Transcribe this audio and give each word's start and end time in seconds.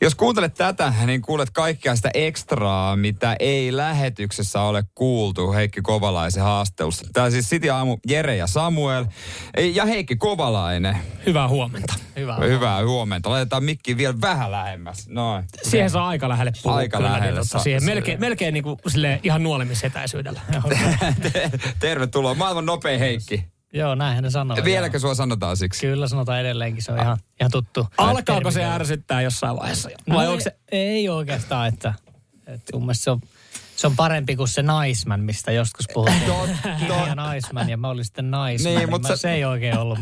Jos 0.00 0.14
kuuntelet 0.14 0.54
tätä, 0.54 0.92
niin 1.06 1.22
kuulet 1.22 1.50
kaikkea 1.50 1.96
sitä 1.96 2.10
ekstraa, 2.14 2.96
mitä 2.96 3.36
ei 3.40 3.76
lähetyksessä 3.76 4.60
ole 4.60 4.84
kuultu 4.94 5.52
Heikki 5.52 5.82
Kovalaisen 5.82 6.42
haastelussa. 6.42 7.06
Tämä 7.12 7.30
siis 7.30 7.48
City 7.48 7.70
Aamu 7.70 7.98
Jere 8.08 8.36
ja 8.36 8.46
Samuel 8.46 9.04
ja 9.72 9.84
Heikki 9.84 10.16
Kovalainen. 10.16 10.96
Hyvää 11.26 11.48
huomenta. 11.48 11.94
Hyvä. 12.16 12.36
Hyvää 12.36 12.84
huomenta. 12.84 13.30
Laitetaan 13.30 13.64
mikki 13.64 13.96
vielä 13.96 14.14
vähän 14.20 14.50
lähemmäs. 14.50 15.08
Noin. 15.08 15.44
Siihen 15.62 15.90
saa 15.90 16.08
aika 16.08 16.28
lähelle 16.28 16.52
puhua. 16.62 16.76
Aika 16.76 16.96
kyllä, 16.96 17.12
lähelle 17.12 17.40
Niin, 17.40 17.62
siihen 17.62 17.84
melkein, 17.84 18.20
melkein 18.20 18.54
niin 18.54 18.64
kuin, 18.64 18.78
ihan 19.22 19.42
nuolemisetäisyydellä. 19.42 20.40
Tervetuloa. 21.80 22.34
Maailman 22.34 22.66
nopein 22.66 23.00
Heikki. 23.00 23.57
Joo, 23.72 23.94
näinhän 23.94 24.24
ne 24.24 24.30
sanoo. 24.30 24.56
Vieläkö 24.64 24.94
joo. 24.96 25.00
sua 25.00 25.14
sanotaan 25.14 25.56
siksi? 25.56 25.86
Kyllä 25.86 26.08
sanotaan 26.08 26.40
edelleenkin, 26.40 26.82
se 26.82 26.92
on 26.92 26.98
ihan, 26.98 27.18
ihan 27.40 27.50
tuttu. 27.50 27.86
Alkaako 27.98 28.50
se 28.50 28.64
ärsyttää 28.64 29.22
jossain 29.22 29.56
vaiheessa? 29.56 29.88
No 30.06 30.16
Vai 30.16 30.24
ei, 30.24 30.30
onko 30.30 30.44
se... 30.44 30.56
ei 30.72 31.08
oikeastaan, 31.08 31.68
että, 31.68 31.94
että 32.46 32.72
mun 32.72 32.82
mielestä 32.82 33.04
se 33.04 33.10
on, 33.10 33.20
se 33.76 33.86
on 33.86 33.96
parempi 33.96 34.36
kuin 34.36 34.48
se 34.48 34.62
naisman, 34.62 35.20
mistä 35.20 35.52
joskus 35.52 35.86
puhuttiin. 35.94 36.58
Kimi 36.78 37.06
ja 37.06 37.14
naisman 37.14 37.68
ja 37.70 37.76
mä 37.76 37.88
olin 37.88 38.04
sitten 38.04 38.30
naisman. 38.30 38.70
Niin, 38.70 38.78
Niin, 38.78 38.90
mutta 38.90 39.08
mutta 39.08 39.16
sä- 39.16 39.22
se 39.22 39.30
ei 39.32 39.44
oikein 39.44 39.78
ollut 39.78 39.98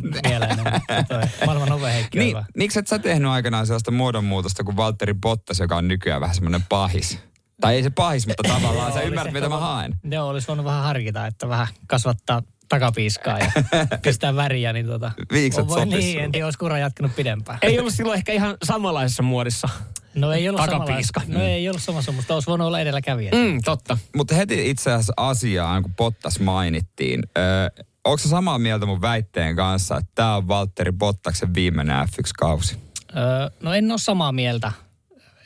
toi 1.09 1.23
Maailman 1.47 1.69
nove 1.69 1.93
Heikki 1.93 2.19
Niin, 2.19 2.37
miksi 2.57 2.79
et 2.79 2.87
sä 2.87 2.99
tehnyt 2.99 3.31
aikanaan 3.31 3.67
sellaista 3.67 3.91
muodonmuutosta 3.91 4.65
kuin 4.65 4.77
Valtteri 4.77 5.15
Bottas, 5.15 5.59
joka 5.61 5.77
on 5.77 5.89
nykyään 5.89 6.21
vähän 6.21 6.35
semmoinen 6.35 6.63
pahis? 6.69 7.19
Tai 7.61 7.75
ei 7.75 7.83
se 7.83 7.91
pahis, 7.91 8.27
mutta 8.27 8.43
tavallaan 8.49 8.93
sä 8.93 9.01
ymmärrät, 9.01 9.33
mitä 9.33 9.49
mä 9.49 9.59
haen. 9.59 9.95
Joo, 10.11 10.29
olisi 10.29 10.49
voinut 10.49 10.65
vähän 10.67 10.83
harkita, 10.83 11.27
että 11.27 11.49
vähän 11.49 11.67
kasvattaa 11.87 12.43
takapiiskaa 12.69 13.39
ja 13.39 13.53
pistää 14.03 14.37
väriä, 14.37 14.73
niin 14.73 14.87
tota... 14.87 15.13
Viiksat 15.33 15.71
on 15.71 15.89
Niin, 15.89 16.21
en 16.21 16.33
tiedä, 16.33 16.47
olisi 16.47 16.59
kura 16.59 16.79
jatkanut 16.79 17.17
pidempään. 17.17 17.59
Ei 17.63 17.79
ollut 17.79 17.95
silloin 17.95 18.17
ehkä 18.17 18.33
ihan 18.33 18.57
samanlaisessa 18.65 19.23
muodissa. 19.23 19.69
No 20.15 20.33
ei 20.33 20.49
ollut 20.49 20.61
Takapiiska. 20.65 21.21
samanlaista. 21.21 21.45
No 21.49 21.55
ei 21.55 21.69
ollut 21.69 21.83
samassa, 21.83 22.13
mutta 22.13 22.35
olisi 22.35 22.47
voinut 22.47 22.67
olla 22.67 22.81
edelläkävijä. 22.81 23.31
Mm, 23.35 23.61
totta. 23.65 23.99
Mutta 24.17 24.35
heti 24.35 24.71
itse 24.71 24.93
asiassa 24.93 25.13
asiaan, 25.17 25.83
kun 25.83 25.95
Bottas 25.95 26.41
mainittiin. 26.41 27.23
Öö, 27.39 27.85
onko 28.05 28.19
samaa 28.19 28.59
mieltä 28.59 28.87
mun 28.87 29.01
väitteen 29.01 29.57
kanssa, 29.57 29.97
että 29.97 30.11
tämä 30.15 30.37
on 30.37 30.49
Valtteri 30.49 30.93
Bottaksen 30.93 31.55
viimeinen 31.55 32.09
F1-kausi? 32.09 32.77
Öö, 33.17 33.23
no 33.63 33.75
en 33.75 33.91
ole 33.91 33.99
samaa 33.99 34.33
mieltä, 34.33 34.73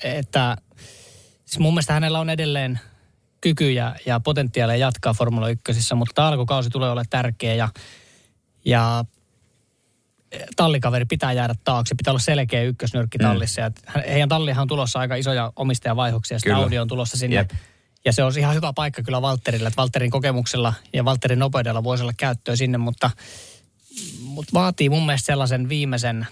että 0.04 0.56
siis 1.46 1.58
mun 1.58 1.72
mielestä 1.72 1.92
hänellä 1.92 2.20
on 2.20 2.30
edelleen 2.30 2.80
kykyjä 3.40 3.94
ja 4.06 4.20
potentiaalia 4.20 4.76
jatkaa 4.76 5.14
Formula 5.14 5.48
1, 5.48 5.94
mutta 5.94 6.28
alkukausi 6.28 6.70
tulee 6.70 6.90
olla 6.90 7.02
tärkeä 7.10 7.54
ja, 7.54 7.68
ja 8.64 9.04
tallikaveri 10.56 11.04
pitää 11.04 11.32
jäädä 11.32 11.54
taakse. 11.64 11.94
Pitää 11.94 12.12
olla 12.12 12.18
selkeä 12.20 12.62
ykkösnyrkki 12.62 13.18
tallissa. 13.18 13.60
Ja 13.60 13.70
hän- 13.86 14.04
heidän 14.08 14.28
tallihan 14.28 14.62
on 14.62 14.68
tulossa 14.68 14.98
aika 14.98 15.14
isoja 15.14 15.52
omistajavaihdoksia. 15.56 16.38
Sitten 16.38 16.52
Kyllä. 16.52 16.64
Audi 16.64 16.78
on 16.78 16.88
tulossa 16.88 17.16
sinne. 17.16 17.36
Jep. 17.36 17.50
Ja 18.04 18.12
se 18.12 18.22
on 18.24 18.32
ihan 18.38 18.54
hyvä 18.54 18.72
paikka 18.72 19.02
kyllä 19.02 19.22
Valtterille, 19.22 19.68
että 19.68 19.76
Valtterin 19.76 20.10
kokemuksella 20.10 20.74
ja 20.92 21.04
Valtterin 21.04 21.38
nopeudella 21.38 21.84
voisi 21.84 22.02
olla 22.02 22.12
käyttöä 22.16 22.56
sinne, 22.56 22.78
mutta, 22.78 23.10
mutta 24.20 24.50
vaatii 24.54 24.88
mun 24.88 25.06
mielestä 25.06 25.26
sellaisen 25.26 25.68
viimeisen, 25.68 26.26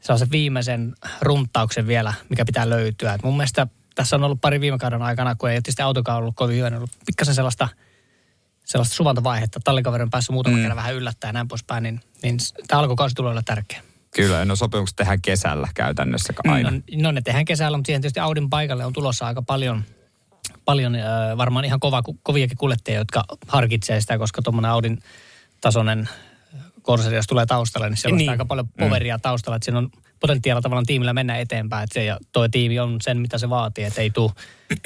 sellaisen 0.00 0.30
viimeisen 0.30 0.94
runtauksen 1.20 1.86
vielä, 1.86 2.14
mikä 2.28 2.44
pitää 2.44 2.70
löytyä. 2.70 3.14
Et 3.14 3.22
mun 3.22 3.36
mielestä 3.36 3.66
tässä 3.94 4.16
on 4.16 4.24
ollut 4.24 4.40
pari 4.40 4.60
viime 4.60 4.78
kauden 4.78 5.02
aikana, 5.02 5.34
kun 5.34 5.50
ei 5.50 5.54
tietysti 5.56 5.82
autokaan 5.82 6.18
ollut 6.18 6.36
kovin 6.36 6.56
hyvä, 6.56 6.70
niin 6.70 6.76
on 6.76 6.78
ollut 6.78 6.90
pikkasen 7.06 7.34
sellaista, 7.34 7.68
sellaista 8.64 8.94
suvantovaihetta. 8.94 9.60
Tallikaveri 9.64 10.02
on 10.02 10.10
päässyt 10.10 10.32
muutaman 10.32 10.58
mm. 10.58 10.62
kerran 10.62 10.76
vähän 10.76 10.94
yllättää 10.94 11.28
ja 11.28 11.32
näin 11.32 11.48
poispäin, 11.48 11.82
niin, 11.82 12.00
niin 12.22 12.38
tämä 12.68 12.80
alkukausi 12.80 13.14
tulee 13.14 13.30
olla 13.30 13.42
tärkeä. 13.42 13.82
Kyllä, 14.16 14.44
no 14.44 14.56
sopimukset 14.56 14.96
tehdään 14.96 15.22
kesällä 15.22 15.68
käytännössä 15.74 16.32
aina. 16.46 16.70
No, 16.70 16.80
no 16.96 17.12
ne 17.12 17.20
tehdään 17.20 17.44
kesällä, 17.44 17.78
mutta 17.78 17.86
siihen 17.86 18.02
tietysti 18.02 18.20
Audin 18.20 18.50
paikalle 18.50 18.84
on 18.84 18.92
tulossa 18.92 19.26
aika 19.26 19.42
paljon, 19.42 19.84
paljon 20.64 20.94
äh, 20.94 21.02
varmaan 21.36 21.64
ihan 21.64 21.80
kova, 21.80 22.02
koviakin 22.22 22.56
kuljettajia, 22.56 23.00
jotka 23.00 23.24
harkitsee 23.48 24.00
sitä, 24.00 24.18
koska 24.18 24.42
tuommoinen 24.42 24.70
Audin 24.70 24.98
tasoinen 25.60 26.08
Corsair, 26.82 27.14
jos 27.14 27.26
tulee 27.26 27.46
taustalle, 27.46 27.88
niin 27.88 27.96
siellä 27.96 28.14
on 28.14 28.18
Niin. 28.18 28.24
niin. 28.24 28.30
aika 28.30 28.44
paljon 28.44 28.68
poveria 28.68 29.18
taustalla, 29.18 29.56
että 29.56 29.64
siinä 29.64 29.78
on 29.78 29.90
potentiaalilla 30.22 30.62
tavallaan 30.62 30.86
tiimillä 30.86 31.12
mennä 31.12 31.36
eteenpäin, 31.36 31.84
että 31.84 31.94
se, 31.94 32.04
ja 32.04 32.18
toi 32.32 32.48
tiimi 32.48 32.78
on 32.78 32.96
sen, 33.00 33.20
mitä 33.20 33.38
se 33.38 33.50
vaatii, 33.50 33.84
että 33.84 34.00
ei 34.00 34.10
tuu, 34.10 34.32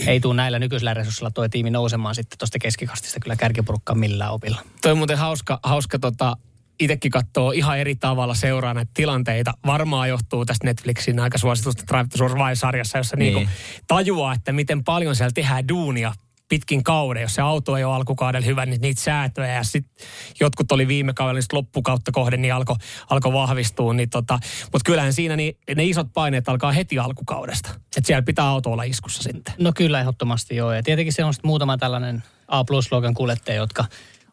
ei 0.07 0.21
tuu 0.21 0.33
näillä 0.33 0.59
nykyisillä 0.59 0.95
resursseilla 0.95 1.31
toi 1.31 1.49
tiimi 1.49 1.71
nousemaan 1.71 2.15
sitten 2.15 2.39
tuosta 2.39 2.59
keskikastista 2.59 3.21
kyllä 3.21 3.37
kärkipurkkaan 3.37 3.99
millään 3.99 4.33
opilla. 4.33 4.61
Toi 4.83 4.93
on 4.93 4.99
muuten 4.99 5.19
hauska, 5.19 5.61
hauska 5.63 5.99
tota, 5.99 6.37
itsekin 6.81 7.11
katsoo 7.11 7.51
ihan 7.51 7.79
eri 7.79 7.97
tavalla 7.97 8.35
seuraa 8.35 8.75
näitä 8.75 8.91
tilanteita. 8.95 9.53
Varmaan 9.67 10.09
johtuu 10.09 10.45
tästä 10.45 10.67
Netflixin 10.67 11.21
aika 11.21 11.39
suositusta 11.39 11.85
Drive 11.89 12.09
to 12.09 12.19
Survive-sarjassa, 12.19 12.99
jossa 12.99 13.17
niin. 13.17 13.35
Niin. 13.35 13.47
niinku 13.47 13.53
tajuaa, 13.87 14.33
että 14.33 14.53
miten 14.53 14.85
paljon 14.85 15.17
siellä 15.17 15.33
tehdään 15.35 15.69
duunia 15.69 16.13
pitkin 16.49 16.85
kauden. 16.85 17.23
Jos 17.23 17.35
se 17.35 17.43
auto 17.43 17.77
ei 17.77 17.85
ole 17.85 17.95
alkukaudella 17.95 18.47
hyvä, 18.47 18.67
niin 18.67 18.81
niitä 18.81 19.01
säätöjä 19.01 19.55
ja 19.55 19.65
sitten 19.65 20.07
jotkut 20.41 20.73
oli 20.73 20.89
viime 20.89 21.13
kaudella, 21.15 21.35
niin 21.37 21.43
sit 21.43 21.53
loppukautta 21.53 22.13
kohden, 22.13 22.43
niin 22.43 22.55
alkoi 22.55 22.77
alko 23.11 23.33
vahvistua. 23.33 23.95
Niin 23.95 24.11
tota, 24.11 24.39
Mutta 24.63 24.87
kyllähän 24.87 25.13
siinä 25.13 25.37
niin, 25.37 25.59
ne 25.77 25.85
isot 25.85 26.07
paineet 26.15 26.49
alkaa 26.49 26.73
heti 26.73 26.99
alkukaudesta. 26.99 27.69
Että 27.69 28.07
siellä 28.07 28.23
pitää 28.23 28.47
auto 28.47 28.73
olla 28.73 28.83
iskussa 28.83 29.23
sitten. 29.23 29.55
No 29.59 29.73
kyllä 29.77 30.01
ehdottomasti 30.01 30.57
joo. 30.57 30.73
Ja 30.73 30.83
tietenkin 30.83 31.13
se 31.13 31.25
on 31.25 31.35
sitten 31.35 31.49
muutama 31.49 31.79
tällainen 31.79 32.23
A-plus-luokan 32.49 33.15
kuljettaja, 33.15 33.57
jotka 33.57 33.85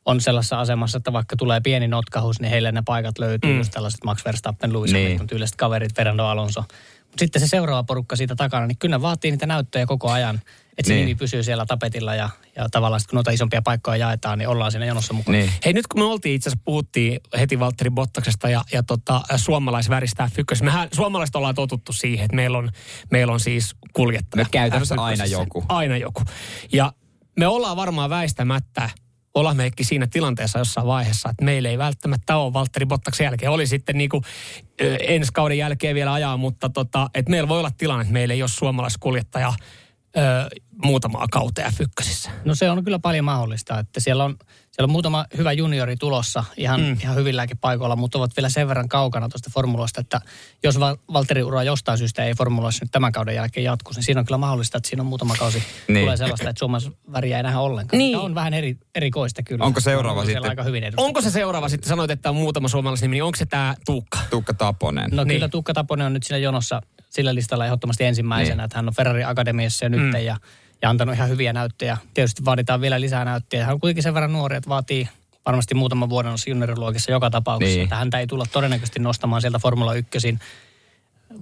on 0.06 0.22
sellaisessa 0.22 0.59
asemassa, 0.59 0.97
että 0.97 1.13
vaikka 1.13 1.35
tulee 1.35 1.62
pieni 1.62 1.88
notkahus, 1.88 2.40
niin 2.40 2.50
heille 2.50 2.72
ne 2.72 2.84
paikat 2.85 3.19
löytyy. 3.19 3.52
Mm. 3.52 3.57
Just 3.57 3.72
tällaiset 3.72 4.03
Max 4.03 4.25
Verstappen, 4.25 4.73
Lewis 4.73 4.94
Niin. 4.94 5.06
Hamilton 5.06 5.28
tyyliset 5.28 5.56
kaverit, 5.56 5.96
Fernando 5.96 6.25
Alonso. 6.25 6.62
Mutta 6.62 7.19
sitten 7.19 7.41
se 7.41 7.47
seuraava 7.47 7.84
porukka 7.84 8.16
siitä 8.16 8.35
takana, 8.35 8.68
niin 8.68 8.78
kyllä 8.78 8.97
ne 8.97 9.02
vaatii 9.02 9.31
niitä 9.31 9.46
näyttöjä 9.46 9.85
koko 9.85 10.12
ajan. 10.12 10.41
Että 10.78 10.88
se 10.88 10.94
Niin. 10.94 11.06
nimi 11.06 11.16
pysyy 11.16 11.44
siellä 11.44 11.66
tapetilla 11.66 12.16
ja, 12.16 12.29
ja 12.56 12.69
tavallaan 12.69 13.00
sit, 13.00 13.09
kun 13.09 13.16
noita 13.17 13.31
isompia 13.31 13.61
paikkoja 13.61 13.97
jaetaan, 13.97 14.39
niin 14.39 14.47
ollaan 14.47 14.72
siinä 14.72 14.85
jonossa 14.85 15.13
mukana. 15.13 15.38
Niin. 15.38 15.51
Hei 15.66 15.73
nyt 15.73 15.88
kun 15.88 16.01
me 16.01 16.06
oltiin 16.06 16.35
itse 16.35 16.50
asiassa, 16.50 16.63
puhuttiin 16.66 17.19
heti 17.39 17.59
Valtteri 17.59 17.89
Bottaksesta 17.89 18.50
ja, 18.50 18.63
ja 18.73 18.84
tota, 18.84 19.22
suomalaisväristä 19.35 20.29
F1. 20.34 20.63
Mehän 20.63 20.88
suomalaiset 20.91 21.35
ollaan 21.35 21.56
totuttu 21.56 21.94
siihen, 21.94 22.25
että 22.25 22.35
meillä 22.35 22.57
on, 22.57 22.69
meillä 23.11 23.34
on 23.34 23.39
siis 23.39 23.75
kuljettaja. 23.94 24.44
Me 24.44 24.50
käytännössä 24.51 24.95
F1:ssä. 24.95 25.03
aina 25.03 25.25
joku. 25.25 25.63
Aina 25.69 25.97
joku. 25.97 26.22
Ja 26.72 26.94
me 27.40 27.47
ollaan 27.47 27.78
varmaan 27.78 28.09
väistämättä, 28.09 28.90
ollaan 29.34 29.57
mekin 29.57 29.85
siinä 29.85 30.07
tilanteessa 30.07 30.59
jossain 30.59 30.88
vaiheessa, 30.88 31.29
että 31.29 31.45
meillä 31.45 31.69
ei 31.69 31.78
välttämättä 31.78 32.38
ole 32.38 32.53
Valtteri 32.53 32.85
Bottaksen 32.85 33.25
jälkeen. 33.25 33.51
Oli 33.51 33.67
sitten 33.67 33.97
niin 33.97 34.09
kuin, 34.09 34.23
ö, 34.81 34.95
ensi 34.95 35.31
kauden 35.34 35.57
jälkeen 35.57 35.95
vielä 35.95 36.13
ajaa, 36.13 36.38
mutta 36.38 36.69
tota, 36.69 37.09
että 37.13 37.31
meillä 37.31 37.47
voi 37.50 37.59
olla 37.59 37.72
tilanne, 37.78 38.01
että 38.01 38.13
meillä 38.13 38.34
ei 38.34 38.41
ole 38.44 38.50
suomalaiskuljettaja 38.50 39.53
muutamaa 40.84 41.28
kautea 41.31 41.69
F1. 41.69 42.29
No 42.46 42.56
se 42.56 42.69
on 42.69 42.84
kyllä 42.84 43.00
paljon 43.00 43.25
mahdollista, 43.25 43.79
että 43.79 44.00
siellä 44.00 44.24
on, 44.24 44.38
siellä 44.73 44.85
on 44.85 44.91
muutama 44.91 45.25
hyvä 45.38 45.51
juniori 45.51 45.95
tulossa 45.95 46.44
ihan, 46.57 46.81
mm. 46.81 46.97
ihan 47.01 47.16
hyvilläkin 47.16 47.57
paikoilla, 47.57 47.95
mutta 47.95 48.17
ovat 48.17 48.31
vielä 48.38 48.50
sen 48.50 48.67
verran 48.67 48.89
kaukana 48.89 49.29
tuosta 49.29 49.50
formuloista, 49.53 50.01
että 50.01 50.22
jos 50.63 50.79
Val- 50.79 50.97
Valtteri 51.13 51.44
ura 51.44 51.63
jostain 51.63 51.97
syystä 51.97 52.23
ei 52.25 52.34
formuloissa 52.34 52.85
nyt 52.85 52.91
tämän 52.91 53.11
kauden 53.11 53.35
jälkeen 53.35 53.63
jatku, 53.63 53.91
niin 53.95 54.03
siinä 54.03 54.19
on 54.19 54.25
kyllä 54.25 54.38
mahdollista, 54.38 54.78
että 54.78 54.89
siinä 54.89 55.01
on 55.01 55.07
muutama 55.07 55.35
kausi 55.39 55.63
Niin. 55.88 56.00
tulee 56.03 56.17
sellaista, 56.17 56.50
että 56.50 56.59
Suomessa 56.59 56.91
väriä 57.11 57.38
ei 57.38 57.44
nähdä 57.44 57.59
ollenkaan. 57.59 57.97
Niin. 57.97 58.07
Niin. 58.17 58.17
on 58.25 58.35
vähän 58.35 58.53
eri, 58.53 58.78
erikoista 58.95 59.44
kyllä. 59.44 59.66
Onko 59.66 59.79
seuraava 59.79 60.19
On 60.19 60.25
sitten- 60.25 60.50
aika 60.50 60.63
hyvin 60.63 60.84
edustettu. 60.84 61.03
Onko 61.05 61.22
se 61.22 61.29
seuraava 61.31 61.69
sitten, 61.69 61.90
sanoit, 61.90 62.11
että 62.11 62.29
on 62.29 62.35
muutama 62.35 62.67
suomalaisnimi, 62.67 63.16
niin 63.16 63.23
onko 63.23 63.35
se 63.35 63.45
tämä 63.45 63.75
Tuukka? 63.85 64.19
Tuukka 64.29 64.53
Taponen. 64.53 65.09
No 65.11 65.23
Niin. 65.23 65.28
niin. 65.28 65.35
kyllä 65.38 65.50
Tuukka 65.50 65.73
Taponen 65.73 66.07
on 66.07 66.13
nyt 66.13 66.23
siinä 66.23 66.38
jonossa 66.38 66.81
sillä 67.09 67.35
listalla 67.35 67.66
ehdottomasti 67.66 68.03
ensimmäisenä, 68.03 68.55
niin. 68.55 68.66
että 68.66 68.78
hän 68.78 68.88
on 68.88 68.94
Ferrari 68.94 69.23
Akademiassa 69.23 69.85
jo 69.85 69.90
nyt 69.90 70.01
mm. 70.01 70.16
ja, 70.16 70.38
ja 70.84 70.90
antanut 70.90 71.16
ihan 71.16 71.30
hyviä 71.30 71.54
näyttöjä. 71.54 71.98
Tietysti 72.14 72.46
vaaditaan 72.46 72.82
vielä 72.82 73.02
lisää 73.02 73.26
näyttöjä. 73.26 73.66
Hän 73.66 73.74
on 73.74 73.80
kuitenkin 73.80 74.04
sen 74.04 74.14
verran 74.14 74.34
nuori, 74.34 74.56
että 74.56 74.70
vaatii 74.70 75.10
varmasti 75.46 75.76
muutaman 75.76 76.10
vuoden 76.10 76.34
junioriluokissa 76.48 77.12
joka 77.12 77.30
tapauksessa. 77.30 77.76
Niin. 77.76 77.84
Että 77.84 77.96
häntä 77.96 78.20
ei 78.20 78.28
tulla 78.28 78.46
todennäköisesti 78.52 79.00
nostamaan 79.00 79.42
sieltä 79.42 79.60
Formula 79.60 79.94
1 79.94 80.38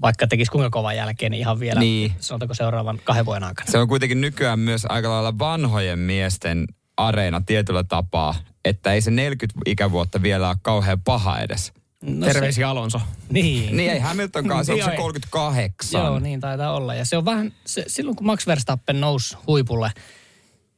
vaikka 0.02 0.28
tekisi 0.28 0.52
kuinka 0.52 0.69
kovan 0.69 0.96
jälkeen, 0.96 1.31
niin 1.31 1.40
ihan 1.40 1.59
vielä, 1.59 1.79
Niin. 1.79 2.14
sanotaanko 2.20 2.53
seuraavan 2.53 2.99
kahden 3.03 3.26
vuoden 3.26 3.43
aikana. 3.43 3.72
Se 3.72 3.78
on 3.78 3.88
kuitenkin 3.88 4.22
nykyään 4.22 4.59
myös 4.59 4.85
aika 4.90 5.09
lailla 5.09 5.40
vanhojen 5.40 5.99
miesten 5.99 6.67
areena 6.97 7.41
tietyllä 7.46 7.84
tapaa, 7.84 8.35
että 8.66 8.94
ei 8.94 9.02
se 9.02 9.11
40 9.11 9.59
ikävuotta 9.66 10.22
vielä 10.22 10.47
ole 10.49 10.58
kauhean 10.61 11.02
paha 11.02 11.40
edes. 11.40 11.73
No 12.01 12.25
Terveisiä 12.25 12.69
Alonso. 12.69 13.01
Niin. 13.29 13.77
Niin 13.77 13.91
ei 13.91 13.99
Hamiltonkaan, 13.99 14.65
se 14.65 14.71
on 14.73 14.83
se 14.83 14.91
ei. 14.91 14.97
38. 14.97 16.01
Joo, 16.01 16.19
niin 16.19 16.39
taitaa 16.39 16.73
olla. 16.73 16.95
Ja 16.95 17.05
se 17.05 17.17
on 17.17 17.25
vähän, 17.25 17.53
se, 17.65 17.83
silloin 17.87 18.15
kun 18.15 18.25
Max 18.25 18.47
Verstappen 18.47 19.01
nousi 19.01 19.37
huipulle, 19.47 19.91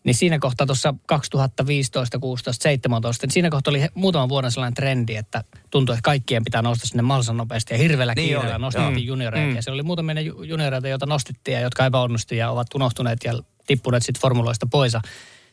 niin 0.03 0.15
siinä 0.15 0.39
kohtaa 0.39 0.67
tuossa 0.67 0.93
2015, 1.07 2.19
16, 2.19 2.63
17, 2.63 3.25
niin 3.25 3.31
siinä 3.33 3.49
kohtaa 3.49 3.71
oli 3.71 3.87
muutaman 3.93 4.29
vuoden 4.29 4.51
sellainen 4.51 4.73
trendi, 4.73 5.15
että 5.15 5.43
tuntui, 5.71 5.93
että 5.93 6.03
kaikkien 6.03 6.43
pitää 6.43 6.61
nousta 6.61 6.87
sinne 6.87 7.01
mahdollisimman 7.01 7.37
nopeasti 7.37 7.73
ja 7.73 7.77
hirveällä 7.77 8.13
Niin 8.15 8.27
kiireellä 8.27 8.57
nostettiin 8.57 8.95
joo. 8.95 9.05
junioreita. 9.13 9.47
Mm. 9.49 9.55
Ja 9.55 9.61
siellä 9.61 9.75
oli 9.75 9.83
muutamia 9.83 10.21
ju- 10.21 10.43
junioreita, 10.43 10.87
joita 10.87 11.05
nostettiin 11.05 11.55
ja 11.55 11.61
jotka 11.61 11.85
epäonnistui 11.85 12.37
ja 12.37 12.51
ovat 12.51 12.67
unohtuneet 12.75 13.19
ja 13.23 13.33
tippuneet 13.67 14.03
sitten 14.03 14.21
formuloista 14.21 14.67
pois. 14.71 14.93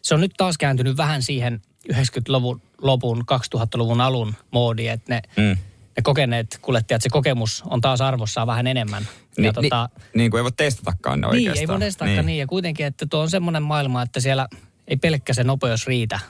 Se 0.03 0.15
on 0.15 0.21
nyt 0.21 0.33
taas 0.37 0.59
kääntynyt 0.59 0.97
vähän 0.97 1.23
siihen 1.23 1.63
90-luvun 1.93 2.63
lopun, 2.83 3.25
2000-luvun 3.33 4.01
alun 4.01 4.35
moodiin, 4.51 4.91
että 4.91 5.15
ne 5.15 5.23
Mm. 5.37 5.57
ne 5.97 6.03
kokeneet 6.03 6.59
kuljettajat, 6.63 7.03
se 7.03 7.09
kokemus 7.09 7.63
on 7.67 7.81
taas 7.81 8.01
arvossaan 8.01 8.47
vähän 8.47 8.67
enemmän. 8.67 9.09
Ni, 9.39 9.47
ja 9.47 9.53
tota, 9.53 9.89
ni, 9.99 10.03
niin 10.15 10.31
kuin 10.31 10.39
ei 10.39 10.43
voi 10.45 10.53
testatakaan 10.53 11.21
ne 11.21 11.27
niin, 11.27 11.31
oikeastaan. 11.31 11.61
ei 11.61 11.69
voi 11.69 11.79
testatakaan 11.79 12.17
niin. 12.17 12.27
niin. 12.27 12.39
Ja 12.39 12.47
kuitenkin, 12.47 12.87
että 12.87 13.07
tuo 13.11 13.21
on 13.21 13.31
semmoinen 13.31 13.63
maailma, 13.63 14.03
että 14.03 14.21
siellä 14.21 14.49
ei 14.89 14.97
pelkkä 14.97 15.35
se 15.35 15.45
nopeus 15.45 15.87
riitä. 15.87 16.21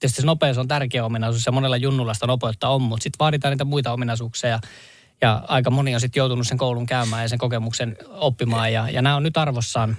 Tietysti 0.00 0.20
se 0.20 0.26
nopeus 0.26 0.58
on 0.58 0.68
tärkeä 0.68 1.04
ominaisuus 1.04 1.46
ja 1.46 1.52
monella 1.52 1.76
junnulla 1.76 2.14
sitä 2.14 2.26
nopeutta 2.26 2.68
on, 2.68 2.82
mutta 2.82 3.02
sitten 3.02 3.18
vaaditaan 3.18 3.52
niitä 3.52 3.64
muita 3.64 3.92
ominaisuuksia. 3.92 4.50
Ja, 4.50 4.60
ja 5.20 5.42
aika 5.48 5.70
moni 5.70 5.94
on 5.94 6.00
sitten 6.00 6.20
joutunut 6.20 6.46
sen 6.46 6.58
koulun 6.58 6.86
käymään 6.86 7.22
ja 7.22 7.28
sen 7.28 7.38
kokemuksen 7.38 7.96
oppimaan. 8.08 8.72
Ja, 8.72 8.90
ja 8.90 9.02
nämä 9.02 9.16
on 9.16 9.22
nyt 9.22 9.36
arvossaan 9.36 9.96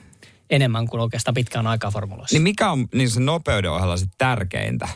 enemmän 0.52 0.88
kuin 0.88 1.02
oikeastaan 1.02 1.34
pitkään 1.34 1.68
aikaa 1.68 1.92
formuloissa. 1.92 2.36
Niin 2.36 2.44
mikä 2.44 2.72
on 2.72 2.88
niin 2.94 3.10
sen 3.10 3.26
nopeuden 3.26 3.72
ohella 3.72 3.98
sit 3.98 4.12
tärkeintä? 4.18 4.88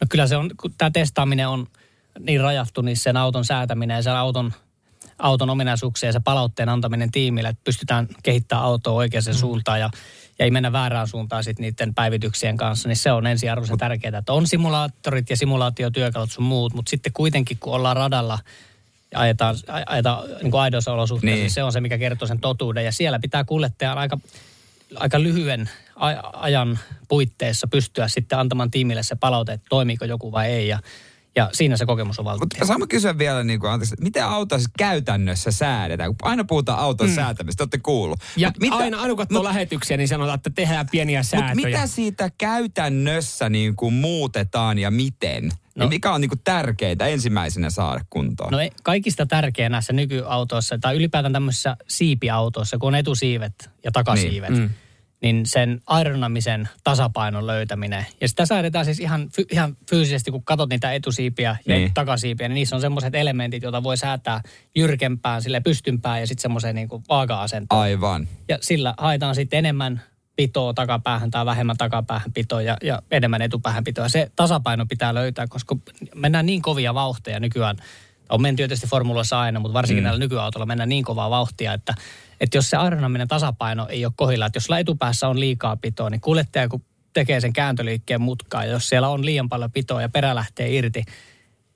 No 0.00 0.06
kyllä 0.08 0.26
se 0.26 0.36
on, 0.36 0.50
kun 0.60 0.74
tämä 0.78 0.90
testaaminen 0.90 1.48
on 1.48 1.66
niin 2.20 2.40
rajattu, 2.40 2.82
niin 2.82 2.96
sen 2.96 3.16
auton 3.16 3.44
säätäminen 3.44 3.94
ja 3.94 4.02
sen 4.02 4.16
auton, 4.16 4.52
auton 5.18 5.50
ominaisuuksia 5.50 6.08
ja 6.08 6.12
se 6.12 6.20
palautteen 6.20 6.68
antaminen 6.68 7.10
tiimille, 7.10 7.48
että 7.48 7.64
pystytään 7.64 8.08
kehittämään 8.22 8.64
autoa 8.64 8.92
oikeaan 8.92 9.24
mm. 9.26 9.32
suuntaan 9.32 9.80
ja, 9.80 9.90
ja 10.38 10.44
ei 10.44 10.50
mennä 10.50 10.72
väärään 10.72 11.08
suuntaan 11.08 11.44
sitten 11.44 11.62
niiden 11.62 11.94
päivityksien 11.94 12.56
kanssa, 12.56 12.88
niin 12.88 12.96
se 12.96 13.12
on 13.12 13.26
ensiarvoisen 13.26 13.78
tärkeää. 13.78 14.18
Että 14.18 14.32
on 14.32 14.46
simulaattorit 14.46 15.30
ja 15.30 15.36
simulaatiotyökalut 15.36 16.32
sun 16.32 16.44
muut, 16.44 16.74
mutta 16.74 16.90
sitten 16.90 17.12
kuitenkin 17.12 17.58
kun 17.60 17.74
ollaan 17.74 17.96
radalla 17.96 18.38
ja 19.12 19.20
ajetaan, 19.20 19.56
ajetaan 19.86 20.24
niin 20.42 20.50
kuin 20.50 20.60
aidoissa 20.60 20.92
olosuhteissa, 20.92 21.34
niin. 21.34 21.42
niin 21.42 21.50
se 21.50 21.62
on 21.62 21.72
se, 21.72 21.80
mikä 21.80 21.98
kertoo 21.98 22.28
sen 22.28 22.40
totuuden. 22.40 22.84
Ja 22.84 22.92
siellä 22.92 23.18
pitää 23.18 23.44
kuljettajan 23.44 23.98
aika 23.98 24.18
aika 24.96 25.22
lyhyen 25.22 25.70
ajan 26.32 26.78
puitteissa 27.08 27.66
pystyä 27.66 28.08
sitten 28.08 28.38
antamaan 28.38 28.70
tiimille 28.70 29.02
se 29.02 29.16
palaute, 29.16 29.52
että 29.52 29.66
toimiiko 29.70 30.04
joku 30.04 30.32
vai 30.32 30.46
ei. 30.46 30.68
Ja, 30.68 30.78
ja 31.36 31.50
siinä 31.52 31.76
se 31.76 31.86
kokemus 31.86 32.18
on 32.18 32.24
valttia. 32.24 32.44
Mutta 32.44 32.66
saamme 32.66 32.86
kysyä 32.86 33.18
vielä, 33.18 33.44
niin 33.44 33.60
kuin, 33.60 33.70
anteeksi, 33.70 33.96
miten 34.00 34.24
auto 34.24 34.58
siis 34.58 34.70
käytännössä 34.78 35.50
säädetään? 35.50 36.10
Kun 36.10 36.30
aina 36.30 36.44
puhutaan 36.44 36.78
auton 36.78 37.08
mm. 37.08 37.14
säätämistä, 37.14 37.62
olette 37.62 37.78
kuullut. 37.78 38.20
Ja 38.36 38.48
Mut 38.48 38.58
mitä, 38.58 38.76
aina, 38.76 38.96
aina 38.96 39.08
kun 39.08 39.16
katsoo 39.16 39.44
lähetyksiä, 39.44 39.96
niin 39.96 40.08
sanotaan, 40.08 40.36
että 40.36 40.50
tehdään 40.50 40.86
pieniä 40.90 41.22
säätöjä. 41.22 41.54
Mutta 41.54 41.66
mitä 41.66 41.86
siitä 41.86 42.30
käytännössä 42.38 43.48
niin 43.48 43.76
kuin 43.76 43.94
muutetaan 43.94 44.78
ja 44.78 44.90
miten? 44.90 45.50
No. 45.74 45.88
mikä 45.88 46.12
on 46.12 46.20
niin 46.20 46.28
kuin 46.28 46.40
tärkeintä 46.44 47.06
ensimmäisenä 47.06 47.70
saada 47.70 48.00
kuntoon? 48.10 48.52
No 48.52 48.58
kaikista 48.82 49.26
tärkeä 49.26 49.68
näissä 49.68 49.92
nykyautoissa 49.92 50.78
tai 50.78 50.96
ylipäätään 50.96 51.32
tämmöisissä 51.32 51.76
siipiautoissa, 51.88 52.78
kun 52.78 52.86
on 52.86 52.94
etusiivet 52.94 53.70
ja 53.84 53.92
takasiivet. 53.92 54.50
Niin. 54.50 54.62
Mm 54.62 54.70
niin 55.24 55.46
sen 55.46 55.80
aerodynamisen 55.86 56.68
tasapainon 56.84 57.46
löytäminen. 57.46 58.06
Ja 58.20 58.28
sitä 58.28 58.46
säädetään 58.46 58.84
siis 58.84 59.00
ihan, 59.00 59.28
ihan 59.52 59.76
fyysisesti, 59.90 60.30
kun 60.30 60.44
katsot 60.44 60.70
niitä 60.70 60.92
etusiipiä 60.92 61.56
ja 61.66 61.74
niin. 61.74 61.94
takasiipiä, 61.94 62.48
niin 62.48 62.54
niissä 62.54 62.76
on 62.76 62.80
semmoiset 62.82 63.14
elementit, 63.14 63.62
joita 63.62 63.82
voi 63.82 63.96
säätää 63.96 64.40
jyrkempään, 64.76 65.42
sille 65.42 65.60
pystympään 65.60 66.20
ja 66.20 66.26
sitten 66.26 66.42
semmoiseen 66.42 66.74
niin 66.74 66.88
vaaka-asentoon. 67.08 67.82
Aivan. 67.82 68.28
Ja 68.48 68.58
sillä 68.60 68.94
haetaan 68.98 69.34
sitten 69.34 69.58
enemmän 69.58 70.02
pitoa 70.36 70.74
takapäähän 70.74 71.30
tai 71.30 71.46
vähemmän 71.46 71.76
takapäähän 71.76 72.32
pitoa 72.32 72.62
ja, 72.62 72.76
ja 72.82 73.02
enemmän 73.10 73.42
etupäähän 73.42 73.84
pitoa. 73.84 74.08
Se 74.08 74.30
tasapaino 74.36 74.86
pitää 74.86 75.14
löytää, 75.14 75.46
koska 75.46 75.76
mennään 76.14 76.46
niin 76.46 76.62
kovia 76.62 76.94
vauhteja 76.94 77.40
nykyään. 77.40 77.76
On 78.28 78.42
menty 78.42 78.56
tietysti 78.56 78.86
formuloissa 78.86 79.40
aina, 79.40 79.60
mutta 79.60 79.74
varsinkin 79.74 80.02
mm. 80.02 80.04
näillä 80.04 80.18
nykyautoilla 80.18 80.66
mennään 80.66 80.88
niin 80.88 81.04
kovaa 81.04 81.30
vauhtia, 81.30 81.72
että 81.72 81.94
että 82.40 82.56
jos 82.58 82.70
se 82.70 82.76
aerodynaminen 82.76 83.28
tasapaino 83.28 83.86
ei 83.88 84.04
ole 84.04 84.12
kohilla, 84.16 84.46
että 84.46 84.56
jos 84.56 84.64
sulla 84.64 84.78
etupäässä 84.78 85.28
on 85.28 85.40
liikaa 85.40 85.76
pitoa, 85.76 86.10
niin 86.10 86.20
kuljettaja 86.20 86.68
kun 86.68 86.84
tekee 87.12 87.40
sen 87.40 87.52
kääntöliikkeen 87.52 88.20
mutkaa, 88.20 88.64
ja 88.64 88.72
jos 88.72 88.88
siellä 88.88 89.08
on 89.08 89.24
liian 89.26 89.48
paljon 89.48 89.72
pitoa 89.72 90.02
ja 90.02 90.08
perä 90.08 90.34
lähtee 90.34 90.74
irti, 90.74 91.04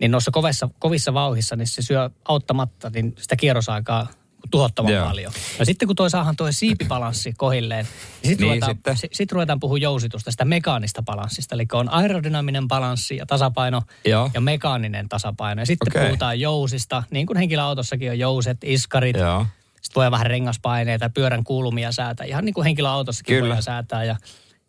niin 0.00 0.10
noissa 0.10 0.30
kovissa, 0.30 0.68
kovissa 0.78 1.14
vauhissa, 1.14 1.56
niin 1.56 1.66
se 1.66 1.82
syö 1.82 2.10
auttamatta 2.24 2.90
niin 2.90 3.14
sitä 3.18 3.36
kierrosaikaa 3.36 4.06
tuhottoman 4.50 4.92
yeah. 4.92 5.08
paljon. 5.08 5.32
No 5.58 5.64
sitten 5.64 5.88
kun 5.88 5.96
toi 5.96 6.10
saahan 6.10 6.36
tuo 6.36 6.52
siipibalanssi 6.52 7.32
kohilleen, 7.36 7.84
niin 7.84 8.30
sitten 8.30 8.46
niin, 8.46 8.50
ruvetaan, 8.50 8.74
sitten. 8.74 8.96
Sit, 8.96 9.14
sit 9.14 9.32
ruvetaan 9.32 9.60
puhua 9.60 9.78
jousitusta, 9.78 10.30
sitä 10.30 10.44
mekaanista 10.44 11.02
balanssista. 11.02 11.54
Eli 11.54 11.66
on 11.72 11.88
aerodynaminen 11.88 12.68
balanssi 12.68 13.16
ja 13.16 13.26
tasapaino 13.26 13.82
Joo. 14.04 14.30
ja 14.34 14.40
mekaaninen 14.40 15.08
tasapaino. 15.08 15.62
Ja 15.62 15.66
sitten 15.66 15.92
okay. 15.92 16.06
puhutaan 16.06 16.40
jousista, 16.40 17.02
niin 17.10 17.26
kuin 17.26 17.36
henkilöautossakin 17.36 18.10
on 18.10 18.18
jouset, 18.18 18.58
iskarit, 18.64 19.16
Joo. 19.16 19.46
Sitten 19.88 20.00
voi 20.00 20.10
vähän 20.10 20.26
rengaspaineita, 20.26 21.10
pyörän 21.10 21.44
kuulumia 21.44 21.92
säätää. 21.92 22.26
Ihan 22.26 22.44
niin 22.44 22.54
kuin 22.54 22.64
henkilöautossakin 22.64 23.36
Kyllä. 23.36 23.54
voi 23.54 23.62
säätää. 23.62 24.04
Ja, 24.04 24.16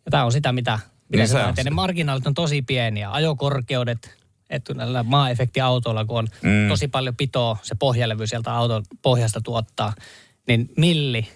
ja 0.04 0.10
tämä 0.10 0.24
on 0.24 0.32
sitä, 0.32 0.52
mitä, 0.52 0.78
mitä 1.08 1.22
niin 1.22 1.28
se 1.28 1.44
on. 1.44 1.54
Ne 1.64 1.70
marginaalit 1.70 2.26
on 2.26 2.34
tosi 2.34 2.62
pieniä. 2.62 3.12
Ajokorkeudet, 3.12 4.18
että 4.50 4.74
näillä 4.74 5.02
maa-efektiautoilla, 5.02 6.04
kun 6.04 6.18
on 6.18 6.28
mm. 6.42 6.68
tosi 6.68 6.88
paljon 6.88 7.16
pitoa, 7.16 7.56
se 7.62 7.74
pohjalevy 7.74 8.26
sieltä 8.26 8.54
auton 8.54 8.84
pohjasta 9.02 9.40
tuottaa, 9.40 9.92
niin 10.48 10.70
milli, 10.76 11.28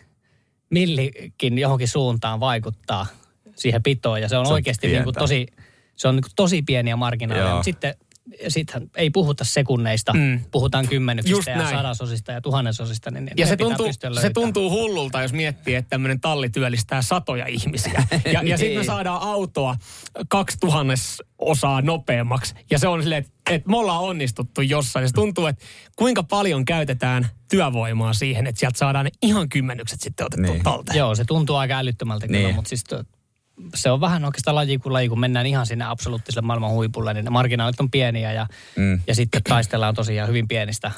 millikin 0.71 1.59
johonkin 1.59 1.89
suuntaan 1.89 2.41
vaikuttaa 2.41 3.07
siihen 3.57 3.83
pitoon. 3.83 4.23
Ja 4.23 4.29
se 4.29 4.37
on, 4.37 4.47
se 4.47 4.51
on 4.51 4.55
oikeasti 4.55 4.87
niin 4.87 5.05
kuin 5.05 5.15
tosi, 5.15 5.47
se 5.97 6.09
on 6.09 6.17
niin 6.17 6.23
kuin 6.23 6.33
tosi 6.37 6.63
pieniä 6.63 6.97
marginaaleja. 6.97 7.63
Sitten 7.63 7.95
sitten 8.49 8.91
ei 8.97 9.11
puhuta 9.11 9.45
sekunneista, 9.45 10.13
mm. 10.13 10.41
puhutaan 10.51 10.89
kymmenyksistä 10.89 11.51
ja 11.51 11.71
sadasosista 11.71 12.33
ja 12.33 12.41
tuhannensosista. 12.41 13.11
Niin 13.11 13.31
ja 13.37 13.47
se 13.47 13.57
tuntuu, 13.57 13.87
se 14.21 14.31
tuntuu 14.31 14.71
hullulta, 14.71 15.23
jos 15.23 15.33
miettii, 15.33 15.75
että 15.75 15.91
tämmöinen 15.91 16.21
talli 16.21 16.49
työllistää 16.51 17.03
satoja 17.03 17.47
ihmisiä. 17.47 18.05
Ja, 18.33 18.41
niin. 18.41 18.51
ja 18.51 18.59
sitten 18.59 18.79
me 18.79 18.85
saadaan 18.85 19.23
autoa 19.23 19.77
kaksi 20.29 20.59
osaa 21.39 21.83
nopeammaksi. 21.83 22.55
Ja 22.71 22.79
se 22.79 22.89
on 22.89 23.03
silleen, 23.03 23.25
että, 23.25 23.55
että 23.55 23.71
me 23.71 23.77
ollaan 23.77 24.01
onnistuttu 24.01 24.61
jossain. 24.61 25.03
Ja 25.05 25.09
se 25.09 25.15
tuntuu, 25.15 25.47
että 25.47 25.65
kuinka 25.97 26.23
paljon 26.23 26.65
käytetään 26.65 27.29
työvoimaa 27.51 28.13
siihen, 28.13 28.47
että 28.47 28.59
sieltä 28.59 28.79
saadaan 28.79 29.05
ne 29.05 29.11
ihan 29.23 29.49
kymmenykset 29.49 30.01
sitten 30.01 30.27
otettu 30.27 30.53
niin. 30.53 30.63
talteen. 30.63 30.99
Joo, 30.99 31.15
se 31.15 31.25
tuntuu 31.25 31.57
aika 31.57 31.79
älyttömältä 31.79 32.27
niin. 32.27 32.43
kyllä, 32.43 32.55
mutta 32.55 32.69
siis 32.69 32.85
se 33.75 33.91
on 33.91 34.01
vähän 34.01 34.25
oikeastaan 34.25 34.55
laji 34.55 34.79
kuin 34.79 34.93
laji, 34.93 35.09
kun 35.09 35.21
mennään 35.21 35.47
ihan 35.47 35.67
sinne 35.67 35.85
absoluuttiselle 35.85 36.47
maailman 36.47 36.71
huipulle, 36.71 37.15
niin 37.15 37.25
ne 37.25 37.31
marginaalit 37.31 37.81
on 37.81 37.91
pieniä 37.91 38.33
ja, 38.33 38.47
mm. 38.77 39.01
ja 39.07 39.15
sitten 39.15 39.43
taistellaan 39.43 39.95
tosiaan 39.95 40.29
hyvin 40.29 40.49
pienistä, 40.49 40.91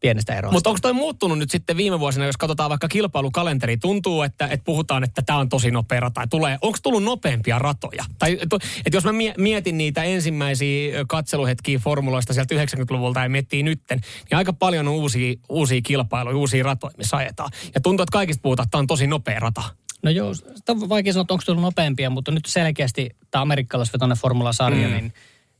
pienistä 0.00 0.34
eroista. 0.34 0.54
Mutta 0.54 0.70
onko 0.70 0.78
toi 0.82 0.92
muuttunut 0.92 1.38
nyt 1.38 1.50
sitten 1.50 1.76
viime 1.76 2.00
vuosina, 2.00 2.26
jos 2.26 2.36
katsotaan 2.36 2.70
vaikka 2.70 2.88
kilpailukalenteri, 2.88 3.76
tuntuu, 3.76 4.22
että, 4.22 4.46
että 4.46 4.64
puhutaan, 4.64 5.04
että 5.04 5.22
tämä 5.26 5.38
on 5.38 5.48
tosi 5.48 5.70
nopea 5.70 6.00
rata. 6.00 6.26
Tulee, 6.26 6.58
onko 6.62 6.78
tullut 6.82 7.04
nopeampia 7.04 7.58
ratoja? 7.58 8.04
Tai 8.18 8.38
että 8.42 8.58
jos 8.96 9.04
mä 9.04 9.12
mietin 9.38 9.78
niitä 9.78 10.02
ensimmäisiä 10.02 11.04
katseluhetkiä 11.08 11.78
formuloista 11.78 12.34
sieltä 12.34 12.54
90-luvulta 12.54 13.20
ja 13.20 13.28
miettii 13.28 13.62
nytten, 13.62 14.00
niin 14.30 14.38
aika 14.38 14.52
paljon 14.52 14.88
on 14.88 14.94
uusia, 14.94 15.34
uusia 15.48 15.80
kilpailuja, 15.82 16.36
uusia 16.36 16.64
ratoja, 16.64 16.94
missä 16.96 17.16
ajetaan. 17.16 17.50
Ja 17.74 17.80
tuntuu, 17.80 18.02
että 18.02 18.12
kaikista 18.12 18.42
puhutaan, 18.42 18.64
että 18.64 18.70
tämä 18.70 18.80
on 18.80 18.86
tosi 18.86 19.06
nopea 19.06 19.40
rata. 19.40 19.62
No 20.02 20.10
joo, 20.10 20.32
on 20.68 20.88
vaikea 20.88 21.12
sanoa, 21.12 21.22
että 21.22 21.34
onko 21.34 21.42
tullut 21.46 21.62
nopeampia, 21.62 22.10
mutta 22.10 22.30
nyt 22.30 22.46
selkeästi 22.46 23.10
tämä 23.30 23.42
amerikkalaisvetoinen 23.42 24.16
Formula-sarja, 24.16 24.88
mm. 24.88 24.94
niin 24.94 25.12